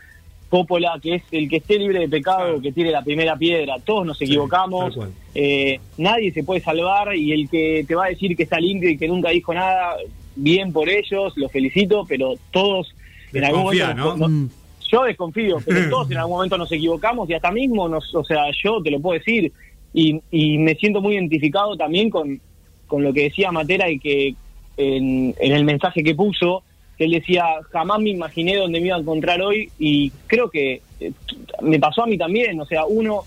Coppola, 0.49 0.99
que 1.03 1.17
es 1.17 1.23
el 1.31 1.49
que 1.49 1.57
esté 1.57 1.79
libre 1.79 2.01
de 2.01 2.09
pecado, 2.09 2.61
que 2.61 2.73
tire 2.73 2.91
la 2.91 3.03
primera 3.03 3.37
piedra, 3.37 3.77
todos 3.85 4.07
nos 4.07 4.21
equivocamos, 4.23 4.99
eh, 5.35 5.79
nadie 5.99 6.33
se 6.33 6.43
puede 6.43 6.61
salvar 6.61 7.15
y 7.15 7.33
el 7.33 7.51
que 7.51 7.85
te 7.87 7.95
va 7.95 8.07
a 8.07 8.09
decir 8.09 8.35
que 8.35 8.45
está 8.45 8.59
limpio 8.59 8.89
y 8.89 8.97
que 8.97 9.09
nunca 9.09 9.29
dijo 9.29 9.53
nada, 9.53 9.97
bien 10.39 10.73
por 10.73 10.89
ellos, 10.89 11.37
los 11.37 11.53
felicito, 11.53 12.05
pero 12.09 12.35
todos 12.51 12.95
en 13.33 13.45
algún 13.45 13.65
momento... 13.65 14.29
Mm. 14.29 14.49
yo 14.91 15.03
desconfío, 15.05 15.59
pero 15.65 15.89
todos 15.91 16.11
en 16.11 16.17
algún 16.17 16.37
momento 16.37 16.57
nos 16.57 16.73
equivocamos 16.73 17.29
y 17.29 17.35
hasta 17.35 17.51
mismo, 17.51 17.89
nos, 17.89 18.15
o 18.15 18.25
sea, 18.25 18.45
yo 18.63 18.83
te 18.83 18.91
lo 18.91 19.01
puedo 19.01 19.19
decir, 19.19 19.53
y, 19.93 20.21
y 20.31 20.59
me 20.59 20.75
siento 20.75 21.01
muy 21.01 21.15
identificado 21.15 21.77
también 21.77 22.11
con, 22.11 22.41
con 22.87 23.05
lo 23.05 23.13
que 23.13 23.25
decía 23.25 23.53
Matera 23.53 23.89
y 23.89 23.99
que 23.99 24.35
en, 24.77 25.35
el 25.39 25.65
mensaje 25.65 26.03
que 26.03 26.15
puso, 26.15 26.63
que 26.97 27.05
él 27.05 27.13
decía, 27.13 27.45
jamás 27.71 28.01
me 28.01 28.11
imaginé 28.11 28.57
dónde 28.57 28.81
me 28.81 28.87
iba 28.89 28.97
a 28.97 29.01
encontrar 29.01 29.41
hoy 29.41 29.71
y 29.79 30.11
creo 30.27 30.51
que 30.51 30.81
eh, 31.01 31.13
me 31.63 31.79
pasó 31.79 32.03
a 32.03 32.07
mí 32.07 32.19
también, 32.19 32.61
o 32.61 32.65
sea, 32.65 32.87
uno, 32.87 33.23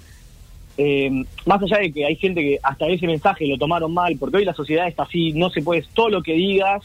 eh, 0.77 1.23
más 1.45 1.61
allá 1.61 1.77
de 1.77 1.91
que 1.91 2.05
hay 2.05 2.15
gente 2.15 2.41
que 2.41 2.59
hasta 2.61 2.87
ese 2.87 3.07
mensaje 3.07 3.47
lo 3.47 3.57
tomaron 3.57 3.93
mal, 3.93 4.17
porque 4.19 4.37
hoy 4.37 4.45
la 4.45 4.53
sociedad 4.53 4.87
está 4.87 5.03
así, 5.03 5.31
no 5.33 5.49
se 5.49 5.61
puede, 5.61 5.85
todo 5.93 6.09
lo 6.09 6.23
que 6.23 6.33
digas, 6.33 6.83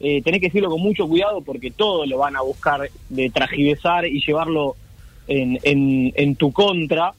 eh, 0.00 0.22
tenés 0.22 0.40
que 0.40 0.46
decirlo 0.48 0.70
con 0.70 0.80
mucho 0.80 1.08
cuidado 1.08 1.40
porque 1.40 1.70
todo 1.70 2.06
lo 2.06 2.18
van 2.18 2.36
a 2.36 2.42
buscar 2.42 2.88
de 3.08 3.30
tragiversar 3.30 4.06
y 4.06 4.20
llevarlo 4.24 4.76
en, 5.28 5.58
en, 5.62 6.12
en 6.14 6.36
tu 6.36 6.52
contra. 6.52 7.12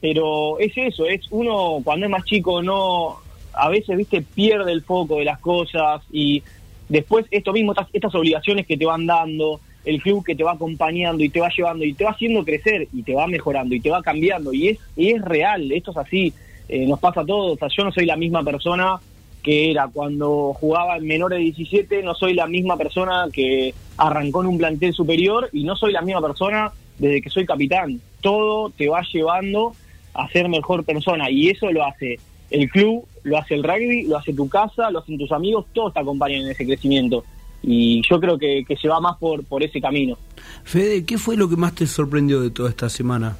Pero 0.00 0.58
es 0.58 0.72
eso, 0.76 1.06
es 1.06 1.22
uno 1.30 1.80
cuando 1.82 2.06
es 2.06 2.12
más 2.12 2.24
chico 2.24 2.62
no, 2.62 3.16
a 3.56 3.68
veces, 3.70 3.96
viste, 3.96 4.22
pierde 4.22 4.70
el 4.70 4.82
foco 4.82 5.16
de 5.16 5.24
las 5.24 5.40
cosas 5.40 6.02
y 6.12 6.42
después 6.88 7.26
esto 7.30 7.52
mismo, 7.52 7.74
estas, 7.92 8.14
obligaciones 8.14 8.66
que 8.66 8.76
te 8.76 8.84
van 8.84 9.06
dando, 9.06 9.60
el 9.84 10.00
club 10.02 10.24
que 10.24 10.34
te 10.34 10.44
va 10.44 10.52
acompañando 10.52 11.24
y 11.24 11.30
te 11.30 11.40
va 11.40 11.48
llevando 11.48 11.84
y 11.84 11.94
te 11.94 12.04
va 12.04 12.10
haciendo 12.10 12.44
crecer 12.44 12.88
y 12.92 13.02
te 13.02 13.14
va 13.14 13.26
mejorando 13.26 13.74
y 13.74 13.80
te 13.80 13.90
va 13.90 14.02
cambiando 14.02 14.52
y 14.52 14.68
es, 14.68 14.78
y 14.96 15.10
es 15.10 15.22
real, 15.22 15.72
esto 15.72 15.92
es 15.92 15.96
así, 15.96 16.32
eh, 16.68 16.86
nos 16.86 17.00
pasa 17.00 17.22
a 17.22 17.26
todos, 17.26 17.54
o 17.54 17.56
sea, 17.56 17.68
yo 17.68 17.84
no 17.84 17.92
soy 17.92 18.04
la 18.04 18.16
misma 18.16 18.42
persona 18.42 18.98
que 19.46 19.70
era 19.70 19.86
cuando 19.86 20.54
jugaba 20.54 20.96
en 20.96 21.06
menores 21.06 21.38
de 21.38 21.44
17, 21.44 22.02
no 22.02 22.16
soy 22.16 22.34
la 22.34 22.48
misma 22.48 22.76
persona 22.76 23.28
que 23.32 23.72
arrancó 23.96 24.42
en 24.42 24.48
un 24.48 24.58
plantel 24.58 24.92
superior 24.92 25.48
y 25.52 25.62
no 25.62 25.76
soy 25.76 25.92
la 25.92 26.02
misma 26.02 26.20
persona 26.20 26.72
desde 26.98 27.22
que 27.22 27.30
soy 27.30 27.46
capitán. 27.46 28.00
Todo 28.20 28.70
te 28.70 28.88
va 28.88 29.02
llevando 29.02 29.72
a 30.14 30.28
ser 30.30 30.48
mejor 30.48 30.84
persona 30.84 31.30
y 31.30 31.50
eso 31.50 31.70
lo 31.70 31.84
hace 31.84 32.18
el 32.50 32.68
club, 32.68 33.06
lo 33.22 33.38
hace 33.38 33.54
el 33.54 33.62
rugby, 33.62 34.02
lo 34.08 34.18
hace 34.18 34.32
tu 34.32 34.48
casa, 34.48 34.90
lo 34.90 34.98
hacen 34.98 35.16
tus 35.16 35.30
amigos, 35.30 35.66
todos 35.72 35.94
te 35.94 36.00
acompañan 36.00 36.40
en 36.40 36.50
ese 36.50 36.66
crecimiento. 36.66 37.22
Y 37.62 38.02
yo 38.10 38.18
creo 38.18 38.36
que, 38.38 38.64
que 38.66 38.76
se 38.76 38.88
va 38.88 38.98
más 38.98 39.16
por, 39.18 39.44
por 39.44 39.62
ese 39.62 39.80
camino. 39.80 40.18
Fede, 40.64 41.04
¿qué 41.04 41.18
fue 41.18 41.36
lo 41.36 41.48
que 41.48 41.54
más 41.54 41.72
te 41.72 41.86
sorprendió 41.86 42.40
de 42.40 42.50
toda 42.50 42.70
esta 42.70 42.88
semana? 42.88 43.36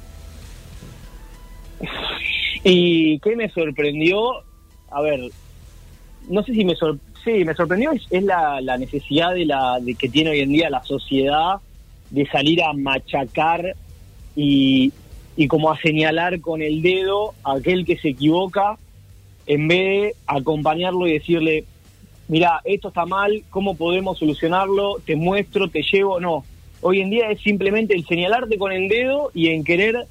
¿Y 2.63 3.19
qué 3.19 3.35
me 3.35 3.49
sorprendió? 3.49 4.45
A 4.89 5.01
ver, 5.01 5.31
no 6.27 6.43
sé 6.43 6.53
si 6.53 6.65
me 6.65 6.75
sí, 6.75 7.45
me 7.45 7.53
sorprendió 7.55 7.91
es, 7.91 8.23
la, 8.23 8.61
la, 8.61 8.77
necesidad 8.77 9.33
de 9.33 9.45
la 9.45 9.79
de 9.79 9.95
que 9.95 10.09
tiene 10.09 10.31
hoy 10.31 10.41
en 10.41 10.51
día 10.51 10.69
la 10.69 10.83
sociedad 10.83 11.55
de 12.09 12.25
salir 12.27 12.61
a 12.63 12.73
machacar 12.73 13.75
y, 14.35 14.91
y 15.35 15.47
como 15.47 15.71
a 15.71 15.79
señalar 15.79 16.39
con 16.41 16.61
el 16.61 16.81
dedo 16.81 17.33
a 17.43 17.53
aquel 17.53 17.85
que 17.85 17.97
se 17.97 18.09
equivoca 18.09 18.77
en 19.45 19.67
vez 19.67 19.77
de 19.79 20.15
acompañarlo 20.25 21.07
y 21.07 21.13
decirle 21.13 21.65
mira 22.27 22.61
esto 22.65 22.89
está 22.89 23.05
mal 23.05 23.43
cómo 23.49 23.75
podemos 23.75 24.19
solucionarlo 24.19 24.97
te 25.05 25.15
muestro 25.15 25.69
te 25.69 25.83
llevo 25.83 26.19
no. 26.19 26.43
Hoy 26.81 27.01
en 27.01 27.09
día 27.09 27.31
es 27.31 27.41
simplemente 27.41 27.95
el 27.95 28.05
señalarte 28.05 28.57
con 28.57 28.71
el 28.71 28.87
dedo 28.87 29.31
y 29.33 29.47
en 29.47 29.63
querer 29.63 30.05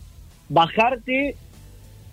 bajarte 0.49 1.37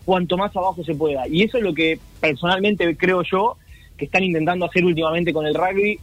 cuanto 0.05 0.37
más 0.37 0.55
abajo 0.55 0.83
se 0.83 0.93
pueda. 0.93 1.27
Y 1.27 1.43
eso 1.43 1.57
es 1.57 1.63
lo 1.63 1.73
que 1.73 1.99
personalmente 2.19 2.95
creo 2.95 3.23
yo 3.23 3.57
que 3.97 4.05
están 4.05 4.23
intentando 4.23 4.65
hacer 4.65 4.83
últimamente 4.83 5.33
con 5.33 5.45
el 5.45 5.53
rugby 5.53 5.99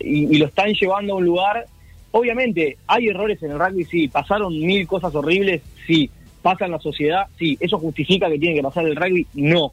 y, 0.00 0.36
lo 0.38 0.46
están 0.46 0.72
llevando 0.74 1.14
a 1.14 1.16
un 1.16 1.24
lugar. 1.24 1.66
Obviamente, 2.10 2.76
hay 2.86 3.08
errores 3.08 3.42
en 3.42 3.52
el 3.52 3.58
rugby, 3.58 3.84
sí, 3.84 4.08
pasaron 4.08 4.58
mil 4.58 4.86
cosas 4.86 5.14
horribles, 5.14 5.62
sí, 5.86 6.10
pasa 6.42 6.66
en 6.66 6.72
la 6.72 6.78
sociedad, 6.78 7.26
sí, 7.38 7.56
eso 7.60 7.78
justifica 7.78 8.28
que 8.28 8.38
tiene 8.38 8.56
que 8.56 8.62
pasar 8.62 8.86
el 8.86 8.96
rugby, 8.96 9.26
no. 9.34 9.72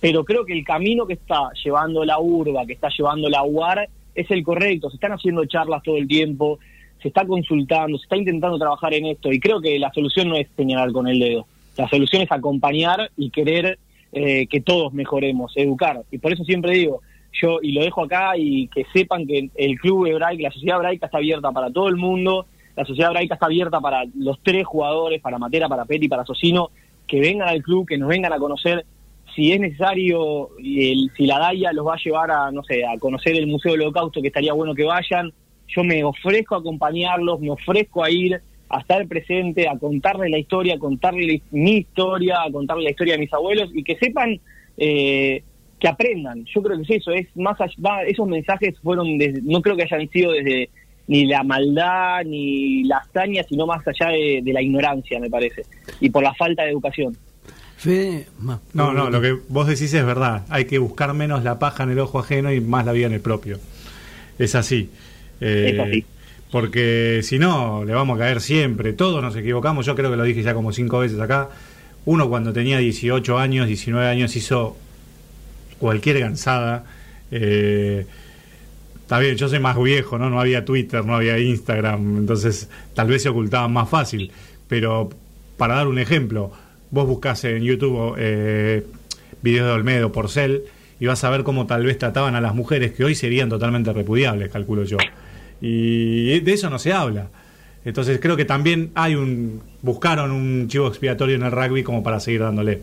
Pero 0.00 0.24
creo 0.24 0.46
que 0.46 0.52
el 0.52 0.64
camino 0.64 1.06
que 1.06 1.14
está 1.14 1.50
llevando 1.62 2.04
la 2.04 2.18
urba, 2.18 2.64
que 2.64 2.72
está 2.72 2.88
llevando 2.96 3.28
la 3.28 3.42
UAR, 3.42 3.88
es 4.14 4.30
el 4.30 4.42
correcto. 4.42 4.88
Se 4.90 4.96
están 4.96 5.12
haciendo 5.12 5.44
charlas 5.44 5.82
todo 5.82 5.96
el 5.96 6.08
tiempo, 6.08 6.58
se 7.02 7.08
está 7.08 7.26
consultando, 7.26 7.98
se 7.98 8.04
está 8.04 8.16
intentando 8.16 8.58
trabajar 8.58 8.94
en 8.94 9.06
esto. 9.06 9.32
Y 9.32 9.40
creo 9.40 9.60
que 9.60 9.78
la 9.78 9.92
solución 9.92 10.28
no 10.28 10.36
es 10.36 10.48
señalar 10.56 10.92
con 10.92 11.06
el 11.06 11.18
dedo. 11.18 11.46
La 11.76 11.88
solución 11.88 12.22
es 12.22 12.32
acompañar 12.32 13.10
y 13.16 13.30
querer 13.30 13.78
eh, 14.12 14.46
que 14.46 14.60
todos 14.60 14.92
mejoremos, 14.92 15.52
educar. 15.56 16.02
Y 16.10 16.18
por 16.18 16.32
eso 16.32 16.44
siempre 16.44 16.72
digo, 16.72 17.00
yo, 17.32 17.58
y 17.62 17.72
lo 17.72 17.82
dejo 17.82 18.04
acá, 18.04 18.36
y 18.36 18.68
que 18.68 18.84
sepan 18.92 19.26
que 19.26 19.50
el 19.54 19.78
club 19.78 20.06
hebraico, 20.06 20.42
la 20.42 20.50
sociedad 20.50 20.78
hebraica 20.78 21.06
está 21.06 21.18
abierta 21.18 21.52
para 21.52 21.70
todo 21.70 21.88
el 21.88 21.96
mundo, 21.96 22.46
la 22.76 22.84
sociedad 22.84 23.10
hebraica 23.10 23.34
está 23.34 23.46
abierta 23.46 23.80
para 23.80 24.04
los 24.16 24.38
tres 24.42 24.66
jugadores, 24.66 25.20
para 25.20 25.38
Matera, 25.38 25.68
para 25.68 25.84
Peti, 25.84 26.08
para 26.08 26.24
Socino, 26.24 26.70
que 27.06 27.20
vengan 27.20 27.48
al 27.48 27.62
club, 27.62 27.86
que 27.86 27.98
nos 27.98 28.08
vengan 28.08 28.32
a 28.32 28.38
conocer. 28.38 28.84
Si 29.34 29.52
es 29.52 29.60
necesario, 29.60 30.50
el, 30.58 31.10
si 31.16 31.26
la 31.26 31.38
DAIA 31.38 31.72
los 31.72 31.86
va 31.86 31.94
a 31.94 32.02
llevar 32.02 32.30
a, 32.30 32.50
no 32.50 32.64
sé, 32.64 32.84
a 32.84 32.98
conocer 32.98 33.36
el 33.36 33.46
Museo 33.46 33.72
del 33.72 33.82
Holocausto, 33.82 34.20
que 34.20 34.28
estaría 34.28 34.52
bueno 34.52 34.74
que 34.74 34.84
vayan, 34.84 35.32
yo 35.68 35.84
me 35.84 36.02
ofrezco 36.02 36.56
a 36.56 36.58
acompañarlos, 36.58 37.38
me 37.40 37.50
ofrezco 37.50 38.02
a 38.02 38.10
ir, 38.10 38.40
a 38.70 38.80
estar 38.80 39.06
presente, 39.08 39.68
a 39.68 39.76
contarle 39.76 40.28
la 40.28 40.38
historia, 40.38 40.76
a 40.76 40.78
contarle 40.78 41.42
mi 41.50 41.78
historia, 41.78 42.42
a 42.46 42.52
contarle 42.52 42.84
la 42.84 42.90
historia 42.90 43.14
de 43.14 43.20
mis 43.20 43.32
abuelos 43.32 43.68
y 43.74 43.82
que 43.82 43.96
sepan 43.96 44.40
eh, 44.76 45.42
que 45.80 45.88
aprendan. 45.88 46.44
Yo 46.54 46.62
creo 46.62 46.76
que 46.76 46.82
es 46.84 47.02
eso, 47.02 47.10
es 47.10 47.26
más 47.34 47.60
allá, 47.60 48.04
esos 48.06 48.28
mensajes 48.28 48.78
fueron, 48.80 49.18
desde, 49.18 49.42
no 49.42 49.60
creo 49.60 49.76
que 49.76 49.82
hayan 49.82 50.08
sido 50.10 50.30
desde 50.32 50.70
ni 51.08 51.26
la 51.26 51.42
maldad 51.42 52.22
ni 52.24 52.84
la 52.84 52.98
hazaña, 52.98 53.42
sino 53.48 53.66
más 53.66 53.82
allá 53.88 54.12
de, 54.12 54.42
la 54.52 54.62
ignorancia, 54.62 55.18
me 55.18 55.28
parece, 55.28 55.62
y 56.00 56.08
por 56.10 56.22
la 56.22 56.32
falta 56.34 56.62
de 56.62 56.70
educación. 56.70 57.16
no, 58.72 58.92
no, 58.92 59.10
lo 59.10 59.20
que 59.20 59.36
vos 59.48 59.66
decís 59.66 59.92
es 59.94 60.06
verdad. 60.06 60.44
Hay 60.48 60.66
que 60.66 60.78
buscar 60.78 61.12
menos 61.14 61.42
la 61.42 61.58
paja 61.58 61.82
en 61.82 61.90
el 61.90 61.98
ojo 61.98 62.20
ajeno 62.20 62.52
y 62.52 62.60
más 62.60 62.86
la 62.86 62.92
vida 62.92 63.06
en 63.06 63.14
el 63.14 63.20
propio. 63.20 63.58
Es 64.38 64.54
así. 64.54 64.90
es 65.40 65.78
así. 65.78 66.04
Porque 66.50 67.20
si 67.22 67.38
no, 67.38 67.84
le 67.84 67.94
vamos 67.94 68.16
a 68.16 68.18
caer 68.18 68.40
siempre. 68.40 68.92
Todos 68.92 69.22
nos 69.22 69.36
equivocamos, 69.36 69.86
yo 69.86 69.94
creo 69.94 70.10
que 70.10 70.16
lo 70.16 70.24
dije 70.24 70.42
ya 70.42 70.54
como 70.54 70.72
cinco 70.72 70.98
veces 70.98 71.20
acá. 71.20 71.48
Uno 72.04 72.28
cuando 72.28 72.52
tenía 72.52 72.78
18 72.78 73.38
años, 73.38 73.66
19 73.66 74.06
años 74.06 74.34
hizo 74.34 74.76
cualquier 75.78 76.20
gansada. 76.20 76.84
Eh, 77.30 78.06
está 79.00 79.18
bien, 79.18 79.36
yo 79.36 79.48
soy 79.48 79.60
más 79.60 79.80
viejo, 79.80 80.18
¿no? 80.18 80.30
No 80.30 80.40
había 80.40 80.64
Twitter, 80.64 81.04
no 81.04 81.14
había 81.14 81.38
Instagram, 81.38 82.18
entonces 82.18 82.68
tal 82.94 83.08
vez 83.08 83.22
se 83.22 83.28
ocultaban 83.28 83.72
más 83.72 83.88
fácil. 83.88 84.32
Pero 84.66 85.10
para 85.56 85.74
dar 85.74 85.86
un 85.86 85.98
ejemplo, 85.98 86.52
vos 86.90 87.06
buscás 87.06 87.44
en 87.44 87.62
YouTube 87.62 88.14
eh, 88.18 88.84
videos 89.42 89.66
de 89.66 89.72
Olmedo, 89.72 90.10
Porcel, 90.10 90.62
y 90.98 91.06
vas 91.06 91.22
a 91.24 91.30
ver 91.30 91.44
cómo 91.44 91.66
tal 91.66 91.84
vez 91.84 91.98
trataban 91.98 92.34
a 92.34 92.40
las 92.40 92.54
mujeres 92.54 92.92
que 92.92 93.04
hoy 93.04 93.14
serían 93.14 93.48
totalmente 93.48 93.92
repudiables, 93.92 94.50
calculo 94.50 94.84
yo. 94.84 94.98
Y 95.60 96.40
de 96.40 96.52
eso 96.52 96.70
no 96.70 96.78
se 96.78 96.92
habla. 96.92 97.28
Entonces 97.84 98.20
creo 98.20 98.36
que 98.36 98.44
también 98.44 98.90
hay 98.94 99.14
un 99.14 99.62
buscaron 99.82 100.30
un 100.30 100.68
chivo 100.68 100.88
expiatorio 100.88 101.36
en 101.36 101.42
el 101.42 101.52
rugby 101.52 101.82
como 101.82 102.02
para 102.02 102.20
seguir 102.20 102.40
dándole. 102.40 102.82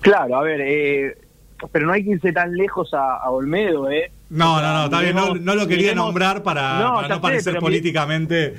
Claro, 0.00 0.36
a 0.36 0.42
ver, 0.42 0.60
eh, 0.60 1.16
pero 1.72 1.86
no 1.86 1.92
hay 1.92 2.04
que 2.04 2.10
irse 2.10 2.32
tan 2.32 2.56
lejos 2.56 2.92
a, 2.94 3.28
Olmedo, 3.30 3.90
¿eh? 3.90 4.10
No, 4.30 4.60
no, 4.60 4.72
no, 4.72 4.84
está 4.84 5.00
bien, 5.00 5.16
no, 5.16 5.54
lo 5.54 5.66
quería 5.66 5.94
nombrar 5.94 6.42
para 6.42 7.06
no, 7.08 7.20
parecer 7.20 7.58
políticamente. 7.58 8.54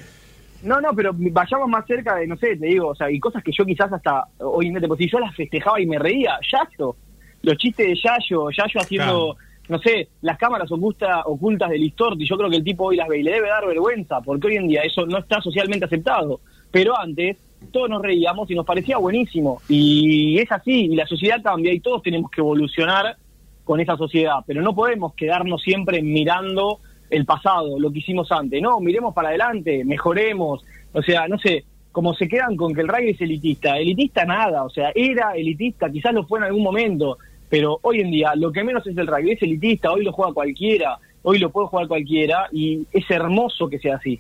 No, 0.64 0.82
no, 0.82 0.94
pero 0.94 1.12
vayamos 1.14 1.70
más 1.70 1.86
cerca 1.86 2.16
de, 2.16 2.28
no 2.28 2.36
sé, 2.36 2.58
te 2.58 2.66
digo, 2.66 2.88
o 2.88 2.96
sea, 2.96 3.10
y 3.10 3.20
cosas 3.20 3.44
que 3.44 3.52
yo 3.52 3.66
quizás 3.66 3.92
hasta 3.94 4.26
hoy 4.40 4.68
en 4.68 4.76
día, 4.76 4.88
pues 4.88 4.98
si 4.98 5.10
yo 5.10 5.20
las 5.20 5.34
festejaba 5.36 5.80
y 5.80 5.86
me 5.86 5.98
reía, 5.98 6.38
Yayo, 6.52 6.96
los 7.44 7.58
chistes 7.58 7.88
de 7.88 7.96
Yayo, 7.96 8.50
Yayo 8.50 8.82
haciendo 8.82 9.38
no 9.70 9.80
sé, 9.80 10.10
las 10.22 10.38
cámaras 10.38 10.72
oculta, 10.72 11.22
ocultas 11.26 11.70
del 11.70 11.82
Listorti, 11.82 12.28
yo 12.28 12.38
creo 12.38 12.50
que 12.50 12.58
el 12.58 12.64
tipo 12.64 12.86
hoy 12.86 12.98
las 12.98 13.08
ve 13.08 13.20
y 13.20 13.24
le 13.24 13.32
debe 13.32 13.50
dar 13.50 13.66
vergüenza, 13.66 14.20
porque 14.20 14.48
hoy 14.48 14.56
en 14.58 14.68
día 14.68 14.82
eso 14.82 15.06
no 15.06 15.20
está 15.20 15.40
socialmente 15.42 15.86
aceptado. 15.86 16.42
Pero 16.72 17.00
antes 17.00 17.38
todos 17.72 17.90
nos 17.90 18.02
reíamos 18.02 18.50
y 18.50 18.56
nos 18.56 18.66
parecía 18.66 18.98
buenísimo. 18.98 19.62
Y 19.70 20.40
es 20.40 20.52
así, 20.52 20.86
y 20.86 20.96
la 20.96 21.06
sociedad 21.06 21.42
cambia 21.44 21.72
y 21.72 21.80
todos 21.80 22.02
tenemos 22.02 22.32
que 22.32 22.42
evolucionar 22.42 23.16
con 23.64 23.80
esa 23.80 23.96
sociedad, 23.96 24.40
pero 24.48 24.64
no 24.64 24.74
podemos 24.74 25.14
quedarnos 25.14 25.62
siempre 25.62 26.02
mirando 26.02 26.80
el 27.12 27.26
pasado, 27.26 27.80
lo 27.80 27.92
que 27.92 28.00
hicimos 28.00 28.32
antes. 28.32 28.62
No, 28.62 28.80
miremos 28.80 29.14
para 29.14 29.30
adelante, 29.30 29.84
mejoremos. 29.86 30.64
O 30.94 31.02
sea, 31.04 31.28
no 31.28 31.38
sé, 31.38 31.64
como 31.92 32.16
se 32.16 32.28
quedan 32.28 32.56
con 32.56 32.74
que 32.74 32.82
el 32.82 32.88
rugby 32.88 33.12
es 33.12 33.22
elitista. 33.22 33.78
Elitista 33.78 34.26
nada, 34.26 34.64
o 34.64 34.70
sea, 34.70 34.92
era 34.96 35.34
elitista, 35.34 35.92
quizás 35.92 36.14
lo 36.14 36.26
fue 36.26 36.40
en 36.40 36.46
algún 36.46 36.64
momento, 36.64 37.20
pero 37.50 37.80
hoy 37.82 38.02
en 38.02 38.12
día 38.12 38.36
lo 38.36 38.52
que 38.52 38.64
menos 38.64 38.86
es 38.86 38.98
el 38.98 39.08
rugby, 39.08 39.32
es 39.32 39.42
elitista, 39.42 39.92
hoy 39.92 40.04
lo 40.04 40.12
juega 40.12 40.34
cualquiera, 40.34 40.98
hoy 41.24 41.40
lo 41.40 41.50
puede 41.50 41.68
jugar 41.68 41.88
cualquiera 41.88 42.48
y 42.52 42.86
es 42.92 43.10
hermoso 43.10 43.70
que 43.70 43.80
sea 43.80 43.96
así. 43.96 44.20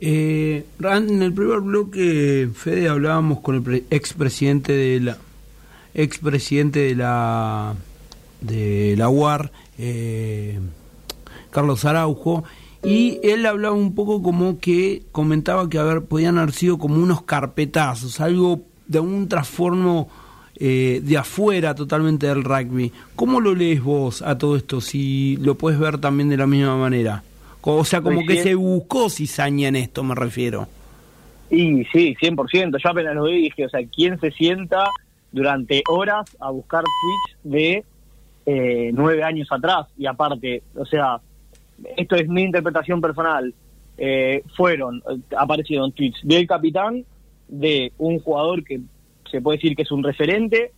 Eh, 0.00 0.64
en 0.82 1.22
el 1.22 1.32
primer 1.32 1.60
bloque, 1.60 2.48
Fede, 2.54 2.88
hablábamos 2.88 3.40
con 3.40 3.54
el 3.56 3.84
expresidente 3.90 4.72
de 4.72 5.00
la 5.00 5.18
expresidente 5.94 6.80
de 6.80 6.94
la 6.94 7.74
de 8.40 8.94
la 8.96 9.08
UAR, 9.08 9.52
eh, 9.78 10.58
Carlos 11.50 11.84
Araujo, 11.84 12.44
y 12.82 13.20
él 13.22 13.44
hablaba 13.44 13.74
un 13.74 13.94
poco 13.94 14.22
como 14.22 14.58
que 14.58 15.02
comentaba 15.12 15.68
que 15.68 15.78
a 15.78 16.00
podían 16.00 16.38
haber 16.38 16.52
sido 16.52 16.78
como 16.78 16.94
unos 16.94 17.22
carpetazos, 17.22 18.20
algo 18.20 18.62
de 18.86 19.00
un 19.00 19.28
transformo 19.28 20.08
eh, 20.62 21.00
de 21.02 21.16
afuera 21.16 21.74
totalmente 21.74 22.26
del 22.26 22.44
rugby. 22.44 22.92
¿Cómo 23.16 23.40
lo 23.40 23.54
lees 23.54 23.82
vos 23.82 24.20
a 24.20 24.36
todo 24.36 24.56
esto? 24.56 24.82
Si 24.82 25.38
lo 25.38 25.54
puedes 25.54 25.80
ver 25.80 25.96
también 25.96 26.28
de 26.28 26.36
la 26.36 26.46
misma 26.46 26.76
manera. 26.76 27.22
O 27.62 27.84
sea, 27.84 28.02
como 28.02 28.26
que 28.26 28.42
se 28.42 28.54
buscó 28.54 29.08
cizaña 29.08 29.68
en 29.68 29.76
esto, 29.76 30.02
me 30.02 30.14
refiero. 30.14 30.68
Y 31.50 31.84
sí, 31.86 32.14
100%. 32.20 32.76
Yo 32.76 32.90
apenas 32.90 33.14
lo 33.14 33.24
vi 33.24 33.44
dije, 33.44 33.64
o 33.64 33.68
sea, 33.70 33.80
¿quién 33.86 34.20
se 34.20 34.30
sienta 34.32 34.84
durante 35.32 35.82
horas 35.88 36.36
a 36.38 36.50
buscar 36.50 36.84
tweets 36.84 37.38
de 37.42 37.84
eh, 38.46 38.90
nueve 38.92 39.22
años 39.22 39.48
atrás? 39.50 39.86
Y 39.96 40.04
aparte, 40.04 40.62
o 40.74 40.84
sea, 40.84 41.20
esto 41.96 42.16
es 42.16 42.28
mi 42.28 42.42
interpretación 42.42 43.00
personal. 43.00 43.54
Eh, 43.96 44.42
fueron, 44.56 45.02
aparecieron 45.36 45.92
tweets 45.92 46.20
del 46.22 46.46
capitán, 46.46 47.04
de 47.48 47.92
un 47.98 48.18
jugador 48.20 48.62
que 48.62 48.80
se 49.30 49.40
puede 49.40 49.58
decir 49.58 49.76
que 49.76 49.82
es 49.82 49.90
un 49.90 50.02
referente, 50.02 50.72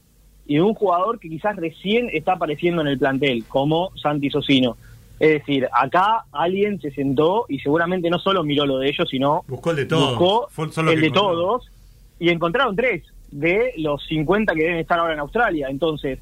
y 0.47 0.59
un 0.59 0.75
jugador 0.75 1.19
que 1.19 1.29
quizás 1.29 1.57
recién 1.57 2.09
está 2.13 2.33
apareciendo 2.33 2.83
en 2.83 2.89
el 2.89 2.99
plantel, 2.99 3.45
como 3.47 3.91
Santi 3.97 4.31
Sosino. 4.31 4.77
Es 5.21 5.31
decir, 5.31 5.69
acá 5.73 6.25
alguien 6.33 6.81
se 6.81 6.91
sentó 6.91 7.47
y 7.49 7.61
seguramente 7.61 8.11
no 8.11 8.19
solo 8.19 8.43
miró 8.43 8.67
lo 8.67 8.79
de 8.79 8.89
ellos, 8.89 9.09
sino 9.09 9.45
buscó 9.47 9.71
el 9.71 9.77
de 9.77 9.87
todos. 9.87 10.19
Buscó 10.19 10.49
Fue 10.51 10.71
solo 10.73 10.91
el 10.91 10.97
que 10.97 11.01
de 11.03 11.07
encontró. 11.09 11.31
todos 11.31 11.71
y 12.19 12.29
encontraron 12.31 12.75
tres 12.75 13.05
de 13.31 13.73
los 13.77 14.05
50 14.07 14.53
que 14.55 14.63
deben 14.63 14.79
estar 14.79 14.99
ahora 14.99 15.15
en 15.15 15.21
Australia. 15.21 15.69
Entonces, 15.71 16.19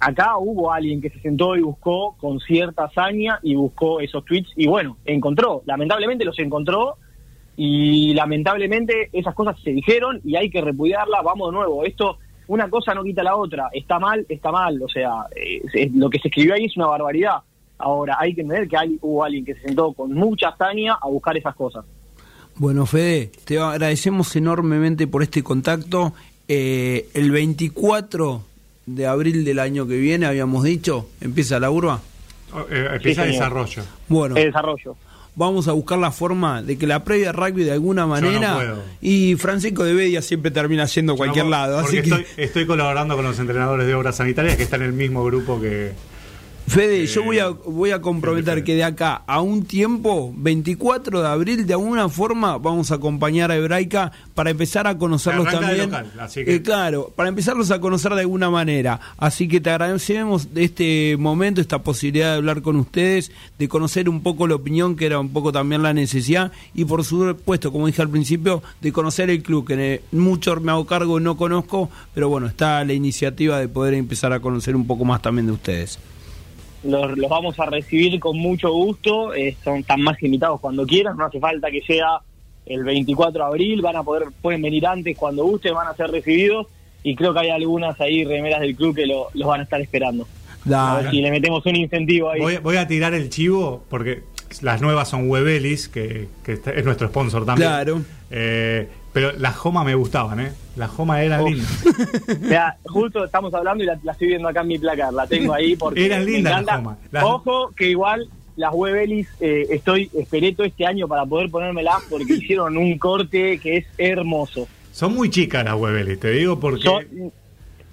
acá 0.00 0.38
hubo 0.38 0.72
alguien 0.72 1.02
que 1.02 1.10
se 1.10 1.20
sentó 1.20 1.56
y 1.56 1.60
buscó 1.60 2.16
con 2.18 2.40
cierta 2.40 2.84
hazaña 2.84 3.38
y 3.42 3.54
buscó 3.54 4.00
esos 4.00 4.24
tweets 4.24 4.50
y 4.56 4.66
bueno, 4.66 4.96
encontró. 5.04 5.62
Lamentablemente 5.66 6.24
los 6.24 6.38
encontró 6.38 6.96
y 7.56 8.14
lamentablemente 8.14 9.10
esas 9.12 9.34
cosas 9.34 9.56
se 9.62 9.70
dijeron 9.70 10.20
y 10.24 10.36
hay 10.36 10.50
que 10.50 10.60
repudiarlas. 10.60 11.22
Vamos 11.24 11.50
de 11.50 11.56
nuevo, 11.58 11.84
esto 11.84 12.18
una 12.48 12.68
cosa 12.68 12.92
no 12.94 13.04
quita 13.04 13.22
la 13.22 13.36
otra. 13.36 13.68
Está 13.72 13.98
mal, 13.98 14.26
está 14.28 14.50
mal. 14.50 14.82
O 14.82 14.88
sea, 14.88 15.10
es- 15.74 15.92
lo 15.94 16.10
que 16.10 16.18
se 16.18 16.28
escribió 16.28 16.54
ahí 16.54 16.64
es 16.66 16.76
una 16.76 16.86
barbaridad. 16.88 17.36
Ahora, 17.78 18.16
hay 18.18 18.34
que 18.34 18.42
entender 18.42 18.68
que 18.68 18.76
hay, 18.76 18.98
hubo 19.00 19.24
alguien 19.24 19.44
que 19.44 19.54
se 19.54 19.62
sentó 19.62 19.92
con 19.92 20.12
mucha 20.12 20.48
hazaña 20.48 20.94
a 21.00 21.08
buscar 21.08 21.36
esas 21.36 21.54
cosas. 21.54 21.84
Bueno, 22.56 22.84
Fede, 22.86 23.30
te 23.44 23.58
agradecemos 23.58 24.34
enormemente 24.36 25.06
por 25.06 25.22
este 25.22 25.42
contacto. 25.42 26.12
Eh, 26.48 27.08
el 27.14 27.30
24 27.30 28.42
de 28.86 29.06
abril 29.06 29.44
del 29.44 29.58
año 29.58 29.86
que 29.86 29.96
viene, 29.96 30.26
habíamos 30.26 30.64
dicho, 30.64 31.08
empieza 31.20 31.58
la 31.60 31.70
urba. 31.70 32.00
Eh, 32.70 32.88
empieza 32.94 33.22
Sí, 33.24 33.30
señor. 33.32 33.48
desarrollo. 33.64 33.82
Bueno, 34.08 34.36
El 34.36 34.44
desarrollo. 34.46 34.96
Vamos 35.34 35.66
a 35.68 35.72
buscar 35.72 35.98
la 35.98 36.10
forma 36.10 36.62
de 36.62 36.76
que 36.76 36.86
la 36.86 37.04
previa 37.04 37.32
rugby 37.32 37.64
de 37.64 37.72
alguna 37.72 38.06
manera 38.06 38.54
puedo. 38.54 38.82
y 39.00 39.36
Francisco 39.36 39.84
de 39.84 39.94
Bedia 39.94 40.20
siempre 40.22 40.50
termina 40.50 40.84
yendo 40.86 41.14
a 41.14 41.16
cualquier 41.16 41.46
No, 41.46 41.50
lado, 41.50 41.80
porque 41.80 42.00
así 42.00 42.08
que 42.10 42.14
estoy, 42.16 42.44
estoy 42.44 42.66
colaborando 42.66 43.16
con 43.16 43.24
los 43.24 43.38
entrenadores 43.38 43.86
de 43.86 43.94
obras 43.94 44.16
sanitarias 44.16 44.56
que 44.56 44.62
están 44.64 44.82
en 44.82 44.88
el 44.88 44.92
mismo 44.92 45.24
grupo 45.24 45.60
que. 45.60 45.92
Fede, 46.66 47.02
Eh, 47.02 47.06
yo 47.06 47.22
voy 47.24 47.38
a 47.38 47.48
voy 47.48 47.90
a 47.90 48.00
comprometer 48.00 48.54
Fede. 48.54 48.64
que 48.64 48.74
de 48.76 48.84
acá 48.84 49.22
a 49.26 49.42
un 49.42 49.64
tiempo, 49.64 50.32
24 50.36 51.20
de 51.20 51.28
abril, 51.28 51.66
de 51.66 51.74
alguna 51.74 52.08
forma 52.08 52.56
vamos 52.56 52.90
a 52.90 52.94
acompañar 52.94 53.50
a 53.50 53.56
Hebraica 53.56 54.10
para 54.34 54.50
empezar 54.50 54.86
a 54.86 54.96
conocerlos 54.96 55.48
también. 55.50 55.90
local, 55.90 56.12
así 56.18 56.44
que- 56.44 56.54
Eh, 56.54 56.62
claro, 56.62 57.12
para 57.14 57.28
empezarlos 57.28 57.70
a 57.70 57.80
conocer 57.80 58.14
de 58.14 58.20
alguna 58.22 58.48
manera. 58.48 59.00
Así 59.18 59.48
que 59.48 59.60
te 59.60 59.68
agradecemos 59.70 60.54
de 60.54 60.64
este 60.64 61.16
momento, 61.18 61.60
esta 61.60 61.82
posibilidad 61.82 62.30
de 62.32 62.36
hablar 62.38 62.62
con 62.62 62.76
ustedes, 62.76 63.32
de 63.58 63.68
conocer 63.68 64.08
un 64.08 64.22
poco 64.22 64.46
la 64.46 64.54
opinión, 64.54 64.96
que 64.96 65.04
era 65.06 65.18
un 65.18 65.28
poco 65.30 65.52
también 65.52 65.82
la 65.82 65.92
necesidad, 65.92 66.52
y 66.74 66.84
por 66.86 67.04
supuesto, 67.04 67.70
como 67.70 67.86
dije 67.86 68.00
al 68.00 68.08
principio, 68.08 68.62
de 68.80 68.92
conocer 68.92 69.28
el 69.28 69.42
club, 69.42 69.66
que 69.66 70.00
mucho 70.12 70.56
me 70.60 70.70
hago 70.72 70.86
cargo, 70.86 71.20
no 71.20 71.36
conozco, 71.36 71.90
pero 72.14 72.28
bueno, 72.30 72.46
está 72.46 72.82
la 72.84 72.92
iniciativa 72.94 73.58
de 73.58 73.68
poder 73.68 73.92
empezar 73.94 74.32
a 74.32 74.40
conocer 74.40 74.74
un 74.74 74.86
poco 74.86 75.04
más 75.04 75.20
también 75.20 75.46
de 75.46 75.52
ustedes. 75.52 75.98
Los, 76.84 77.16
los 77.16 77.30
vamos 77.30 77.58
a 77.60 77.66
recibir 77.66 78.18
con 78.18 78.36
mucho 78.38 78.70
gusto. 78.72 79.34
eh, 79.34 79.56
son 79.62 79.82
tan 79.84 80.00
más 80.02 80.20
invitados 80.22 80.60
cuando 80.60 80.84
quieran. 80.86 81.16
No 81.16 81.26
hace 81.26 81.38
falta 81.40 81.70
que 81.70 81.80
sea 81.82 82.18
el 82.66 82.82
24 82.84 83.38
de 83.40 83.46
abril. 83.48 83.82
Van 83.82 83.96
a 83.96 84.02
poder, 84.02 84.24
pueden 84.40 84.62
venir 84.62 84.86
antes 84.86 85.16
cuando 85.16 85.44
gusten, 85.44 85.74
van 85.74 85.88
a 85.88 85.94
ser 85.94 86.10
recibidos. 86.10 86.66
Y 87.04 87.14
creo 87.16 87.32
que 87.34 87.40
hay 87.40 87.50
algunas 87.50 88.00
ahí 88.00 88.24
remeras 88.24 88.60
del 88.60 88.76
club 88.76 88.94
que 88.94 89.06
lo- 89.06 89.28
los 89.34 89.48
van 89.48 89.60
a 89.60 89.64
estar 89.64 89.80
esperando. 89.80 90.26
A 90.92 90.96
ver 91.02 91.10
si 91.10 91.20
le 91.20 91.30
metemos 91.32 91.66
un 91.66 91.74
incentivo 91.74 92.30
ahí. 92.30 92.40
Voy, 92.40 92.56
voy 92.58 92.76
a 92.76 92.86
tirar 92.86 93.12
el 93.14 93.28
chivo 93.30 93.82
porque 93.88 94.22
las 94.60 94.80
nuevas 94.80 95.08
son 95.08 95.30
Webelis, 95.30 95.88
que, 95.88 96.28
es 96.46 96.84
nuestro 96.84 97.08
sponsor 97.08 97.46
también. 97.46 97.68
Claro. 97.70 98.02
Eh, 98.30 98.88
pero 99.12 99.32
las 99.32 99.56
Joma 99.56 99.84
me 99.84 99.94
gustaban, 99.94 100.40
¿eh? 100.40 100.52
Las 100.76 100.90
Joma 100.90 101.22
eran 101.22 101.42
Uf. 101.42 101.50
lindas. 101.50 101.84
Mira, 102.40 102.76
justo 102.84 103.24
estamos 103.24 103.52
hablando 103.54 103.84
y 103.84 103.86
la, 103.86 103.98
la 104.02 104.12
estoy 104.12 104.28
viendo 104.28 104.48
acá 104.48 104.62
en 104.62 104.68
mi 104.68 104.78
placar, 104.78 105.12
la 105.12 105.26
tengo 105.26 105.52
ahí 105.52 105.76
porque 105.76 106.06
Eran 106.06 106.24
lindas 106.24 106.64
las. 106.64 106.82
Las- 107.10 107.24
Ojo 107.24 107.72
que 107.76 107.90
igual 107.90 108.28
las 108.56 108.72
Webelis 108.74 109.28
eh, 109.40 109.66
estoy 109.70 110.10
esperé 110.14 110.52
todo 110.54 110.66
este 110.66 110.86
año 110.86 111.08
para 111.08 111.24
poder 111.26 111.50
ponérmelas 111.50 111.96
porque 112.08 112.32
hicieron 112.38 112.76
un 112.76 112.98
corte 112.98 113.58
que 113.58 113.78
es 113.78 113.86
hermoso. 113.98 114.66
Son 114.92 115.14
muy 115.14 115.30
chicas 115.30 115.64
las 115.64 115.74
Webelis, 115.74 116.18
te 116.18 116.30
digo 116.30 116.58
porque. 116.58 116.82
Yo- 116.84 117.00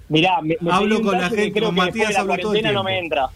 mirá, 0.08 0.40
me, 0.42 0.56
me 0.60 0.72
Hablo 0.72 1.02
con 1.02 1.18
la 1.18 1.28
gente, 1.28 1.52
creo 1.52 1.66
con 1.66 1.74
que 1.74 1.80
Matías 1.82 1.94
después 1.94 2.08
de 2.08 2.14
la 2.14 2.20
hablo 2.20 2.32
todo 2.42 2.54
el 2.54 2.60
cuarentena 2.62 2.72
no 2.72 2.82
me 2.84 2.98
entra. 2.98 3.28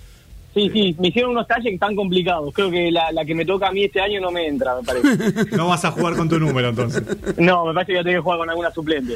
Sí, 0.54 0.70
sí, 0.72 0.94
me 1.00 1.08
hicieron 1.08 1.32
unos 1.32 1.46
talles 1.48 1.64
que 1.64 1.74
están 1.74 1.96
complicados. 1.96 2.54
Creo 2.54 2.70
que 2.70 2.90
la, 2.92 3.10
la 3.10 3.24
que 3.24 3.34
me 3.34 3.44
toca 3.44 3.68
a 3.68 3.72
mí 3.72 3.84
este 3.84 4.00
año 4.00 4.20
no 4.20 4.30
me 4.30 4.46
entra, 4.46 4.76
me 4.76 4.82
parece. 4.84 5.46
No 5.56 5.66
vas 5.68 5.84
a 5.84 5.90
jugar 5.90 6.14
con 6.16 6.28
tu 6.28 6.38
número 6.38 6.68
entonces. 6.68 7.02
no, 7.38 7.64
me 7.66 7.74
parece 7.74 7.88
que 7.88 7.92
voy 7.94 8.00
a 8.00 8.04
tener 8.04 8.18
que 8.18 8.22
jugar 8.22 8.38
con 8.38 8.50
alguna 8.50 8.70
suplente. 8.70 9.14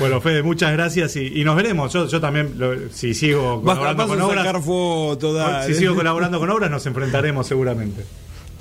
Bueno, 0.00 0.20
Fede, 0.22 0.42
muchas 0.42 0.72
gracias 0.72 1.16
y, 1.16 1.40
y 1.40 1.44
nos 1.44 1.54
veremos. 1.56 1.92
Yo, 1.92 2.06
yo 2.08 2.20
también, 2.20 2.54
lo- 2.56 2.88
si 2.90 3.12
sigo 3.12 3.60
Vas 3.60 3.76
colaborando 3.78 4.08
con 4.08 4.22
obras, 4.22 5.66
si 5.66 5.74
sigo 5.74 5.94
colaborando 5.96 6.38
con 6.38 6.48
obras, 6.50 6.70
nos 6.70 6.86
enfrentaremos 6.86 7.46
seguramente. 7.46 8.02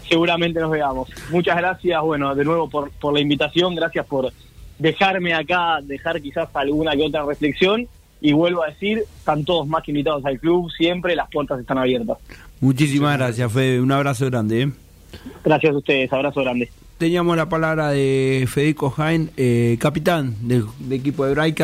seguramente 0.10 0.60
nos 0.60 0.72
veamos. 0.72 1.10
Muchas 1.30 1.56
gracias, 1.56 2.02
bueno, 2.02 2.36
de 2.36 2.44
nuevo 2.44 2.70
por, 2.70 2.92
por 2.92 3.14
la 3.14 3.22
invitación, 3.22 3.76
gracias 3.76 4.06
por 4.08 4.32
dejarme 4.78 5.34
acá, 5.34 5.80
dejar 5.82 6.22
quizás 6.22 6.50
alguna 6.54 6.92
que 6.98 7.04
otra 7.04 7.24
reflexión 7.26 7.88
y 8.26 8.34
vuelvo 8.34 8.64
a 8.64 8.68
decir, 8.70 9.04
están 9.20 9.46
todos 9.46 9.68
más 9.68 9.84
que 9.84 9.92
invitados 9.92 10.26
al 10.26 10.40
club, 10.40 10.72
siempre 10.72 11.16
las 11.16 11.30
puertas 11.30 11.60
están 11.60 11.78
abiertas. 11.78 12.18
Muchísimas 12.60 13.16
gracias, 13.20 13.54
Fede. 13.54 13.80
Un 13.80 13.92
abrazo 13.92 14.26
grande. 14.26 14.64
¿eh? 14.64 14.72
Gracias 15.44 15.76
a 15.76 15.78
ustedes, 15.78 16.12
abrazo 16.12 16.42
grande. 16.42 16.72
Teníamos 16.98 17.38
la 17.38 17.50
palabra 17.50 17.90
de 17.90 18.48
Federico 18.50 18.90
Jaén, 18.90 19.30
eh, 19.38 19.78
capitán 19.80 20.34
del, 20.42 20.66
del 20.80 21.00
equipo 21.00 21.24
de 21.24 21.34
Hebraica. 21.34 21.64